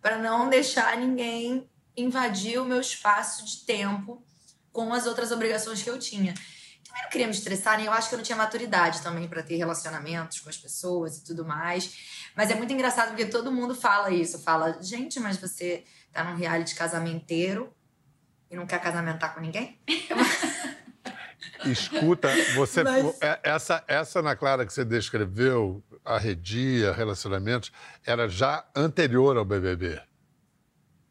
para 0.02 0.20
não 0.20 0.50
deixar 0.50 0.98
ninguém 0.98 1.68
invadir 1.98 2.60
o 2.60 2.66
meu 2.66 2.80
espaço 2.80 3.44
de 3.44 3.66
tempo 3.66 4.24
com 4.72 4.94
as 4.94 5.08
outras 5.08 5.32
obrigações 5.32 5.82
que 5.82 5.90
eu 5.90 5.98
tinha. 5.98 6.34
Também 6.96 7.04
não 7.04 7.10
queria 7.10 7.28
me 7.28 7.34
estressar, 7.34 7.78
nem 7.78 7.88
eu 7.88 7.92
acho 7.92 8.08
que 8.08 8.16
eu 8.16 8.18
não 8.18 8.24
tinha 8.24 8.38
maturidade 8.38 9.02
também 9.02 9.28
para 9.28 9.44
ter 9.44 9.58
relacionamentos 9.58 10.40
com 10.40 10.50
as 10.50 10.58
pessoas 10.58 11.18
e 11.18 11.26
tudo 11.26 11.44
mais. 11.44 12.30
Mas 12.34 12.50
é 12.50 12.56
muito 12.56 12.72
engraçado 12.72 13.10
porque 13.10 13.26
todo 13.26 13.52
mundo 13.52 13.76
fala 13.76 14.12
isso, 14.12 14.40
fala, 14.40 14.82
gente, 14.82 15.20
mas 15.20 15.36
você 15.36 15.84
tá 16.14 16.24
num 16.24 16.38
reality 16.38 16.74
casamenteiro 16.74 17.74
e 18.50 18.56
não 18.56 18.66
quer 18.66 18.80
casamentar 18.80 19.34
com 19.34 19.42
ninguém? 19.42 19.78
Escuta, 21.66 22.30
você 22.54 22.84
Mas... 22.84 23.22
É, 23.22 23.40
essa 23.44 23.84
essa 23.88 24.20
Ana 24.20 24.36
Clara 24.36 24.66
que 24.66 24.72
você 24.72 24.86
descreveu, 24.86 25.84
arredia, 26.04 26.94
relacionamentos, 26.94 27.72
era 28.06 28.30
já 28.30 28.66
anterior 28.74 29.36
ao 29.36 29.44
BBB. 29.44 30.02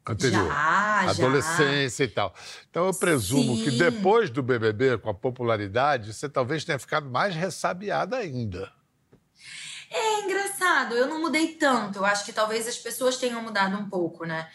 Anterior. 0.06 0.46
Já, 0.46 1.10
adolescência 1.10 2.04
já. 2.04 2.10
e 2.10 2.14
tal. 2.14 2.34
Então 2.70 2.86
eu 2.86 2.94
presumo 2.94 3.56
Sim. 3.56 3.64
que 3.64 3.70
depois 3.72 4.30
do 4.30 4.42
BBB, 4.42 4.98
com 4.98 5.10
a 5.10 5.14
popularidade, 5.14 6.12
você 6.12 6.28
talvez 6.28 6.64
tenha 6.64 6.78
ficado 6.78 7.08
mais 7.08 7.34
ressabiada 7.34 8.16
ainda. 8.16 8.70
É 9.90 10.20
engraçado, 10.20 10.94
eu 10.94 11.06
não 11.06 11.20
mudei 11.20 11.54
tanto. 11.54 12.00
Eu 12.00 12.04
acho 12.04 12.24
que 12.24 12.32
talvez 12.32 12.66
as 12.66 12.76
pessoas 12.76 13.16
tenham 13.16 13.42
mudado 13.42 13.76
um 13.76 13.88
pouco, 13.88 14.24
né? 14.24 14.48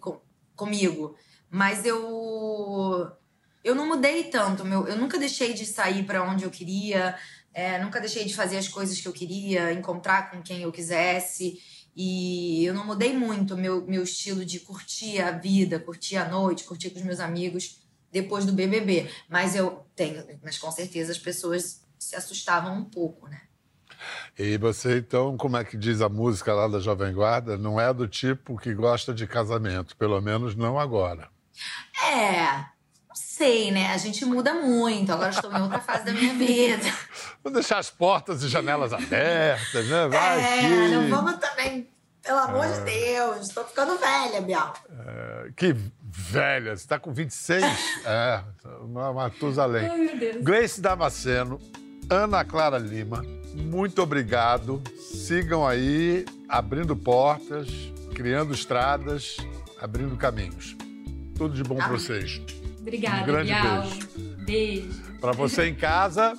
com, 0.00 0.20
comigo. 0.56 1.16
Mas 1.50 1.84
eu 1.84 3.10
eu 3.62 3.74
não 3.74 3.86
mudei 3.86 4.24
tanto, 4.24 4.64
meu, 4.64 4.88
eu 4.88 4.96
nunca 4.96 5.18
deixei 5.18 5.52
de 5.52 5.66
sair 5.66 6.04
para 6.04 6.22
onde 6.22 6.44
eu 6.44 6.50
queria, 6.50 7.14
é, 7.52 7.78
nunca 7.78 8.00
deixei 8.00 8.24
de 8.24 8.34
fazer 8.34 8.56
as 8.56 8.68
coisas 8.68 8.98
que 9.00 9.06
eu 9.06 9.12
queria, 9.12 9.72
encontrar 9.72 10.30
com 10.30 10.40
quem 10.42 10.62
eu 10.62 10.72
quisesse. 10.72 11.60
E 11.94 12.64
eu 12.64 12.72
não 12.72 12.86
mudei 12.86 13.16
muito 13.16 13.56
meu, 13.56 13.84
meu 13.86 14.02
estilo 14.02 14.44
de 14.44 14.60
curtir 14.60 15.20
a 15.20 15.30
vida, 15.30 15.78
curtir 15.78 16.16
a 16.16 16.28
noite, 16.28 16.64
curtir 16.64 16.90
com 16.90 16.98
os 16.98 17.04
meus 17.04 17.20
amigos 17.20 17.80
depois 18.12 18.44
do 18.46 18.52
BBB. 18.52 19.10
Mas 19.28 19.54
eu 19.54 19.84
tenho, 19.94 20.24
mas 20.42 20.58
com 20.58 20.70
certeza 20.70 21.12
as 21.12 21.18
pessoas 21.18 21.84
se 21.98 22.16
assustavam 22.16 22.78
um 22.78 22.84
pouco, 22.84 23.28
né? 23.28 23.42
E 24.38 24.56
você, 24.56 24.98
então, 24.98 25.36
como 25.36 25.56
é 25.56 25.64
que 25.64 25.76
diz 25.76 26.00
a 26.00 26.08
música 26.08 26.54
lá 26.54 26.66
da 26.66 26.80
Jovem 26.80 27.12
Guarda, 27.12 27.58
não 27.58 27.78
é 27.78 27.92
do 27.92 28.08
tipo 28.08 28.56
que 28.56 28.72
gosta 28.72 29.12
de 29.12 29.26
casamento, 29.26 29.96
pelo 29.96 30.20
menos 30.20 30.54
não 30.54 30.78
agora. 30.78 31.28
É, 32.02 32.64
sei, 33.40 33.70
né? 33.70 33.90
A 33.94 33.96
gente 33.96 34.22
muda 34.26 34.52
muito. 34.52 35.10
Agora 35.10 35.30
estou 35.30 35.50
em 35.50 35.62
outra 35.62 35.80
fase 35.80 36.04
da 36.04 36.12
minha 36.12 36.34
vida. 36.34 36.84
Vamos 37.42 37.58
deixar 37.58 37.78
as 37.78 37.88
portas 37.88 38.42
e 38.42 38.48
janelas 38.48 38.92
abertas, 38.92 39.88
né? 39.88 40.08
Vai 40.08 40.40
é, 40.40 40.60
que... 40.60 40.94
não 40.94 41.08
vamos 41.08 41.40
também. 41.40 41.88
Pelo 42.22 42.38
amor 42.38 42.66
é... 42.66 42.72
de 42.72 42.80
Deus, 42.80 43.48
estou 43.48 43.64
ficando 43.64 43.96
velha, 43.96 44.42
Bial. 44.42 44.74
É, 45.06 45.50
que 45.56 45.74
velha, 46.02 46.76
você 46.76 46.82
está 46.82 46.98
com 46.98 47.14
26? 47.14 47.64
é, 48.04 48.42
uma 48.82 49.10
Matusalém. 49.10 49.88
Ai, 49.88 49.96
meu 49.96 50.18
Deus. 50.18 50.44
Grace 50.44 50.78
Damasceno, 50.78 51.58
Ana 52.10 52.44
Clara 52.44 52.76
Lima, 52.76 53.24
muito 53.54 54.02
obrigado. 54.02 54.82
Sigam 54.98 55.66
aí 55.66 56.26
abrindo 56.46 56.94
portas, 56.94 57.68
criando 58.14 58.52
estradas, 58.52 59.38
abrindo 59.80 60.14
caminhos. 60.18 60.76
Tudo 61.38 61.54
de 61.54 61.62
bom 61.62 61.76
para 61.76 61.88
vocês. 61.88 62.42
Obrigada, 62.80 63.22
um 63.22 63.26
grande 63.26 63.52
Bial. 63.52 63.82
beijo. 63.82 64.36
Beijo. 64.44 65.02
Para 65.20 65.32
você 65.32 65.66
em 65.66 65.74
casa, 65.74 66.32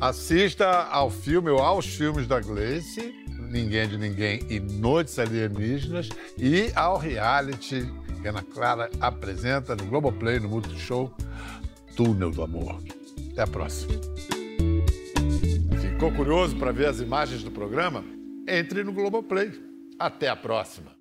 assista 0.00 0.66
ao 0.66 1.10
filme 1.10 1.50
ou 1.50 1.60
aos 1.60 1.86
filmes 1.86 2.26
da 2.26 2.40
Gleice, 2.40 3.14
Ninguém 3.50 3.88
de 3.88 3.96
Ninguém 3.96 4.40
e 4.50 4.58
Noites 4.58 5.18
Alienígenas, 5.18 6.08
e 6.36 6.72
ao 6.74 6.98
reality 6.98 7.86
que 8.20 8.26
a 8.26 8.30
Ana 8.30 8.42
Clara 8.42 8.90
apresenta 9.00 9.76
no 9.76 9.84
Globoplay, 9.84 10.40
no 10.40 10.48
Multishow, 10.48 11.14
Túnel 11.94 12.30
do 12.30 12.42
Amor. 12.42 12.82
Até 13.32 13.42
a 13.42 13.46
próxima. 13.46 13.92
Ficou 15.80 16.10
curioso 16.12 16.56
para 16.56 16.72
ver 16.72 16.86
as 16.86 17.00
imagens 17.00 17.42
do 17.42 17.50
programa? 17.50 18.04
Entre 18.48 18.82
no 18.82 18.92
Globoplay. 18.92 19.52
Até 19.98 20.28
a 20.28 20.34
próxima. 20.34 20.93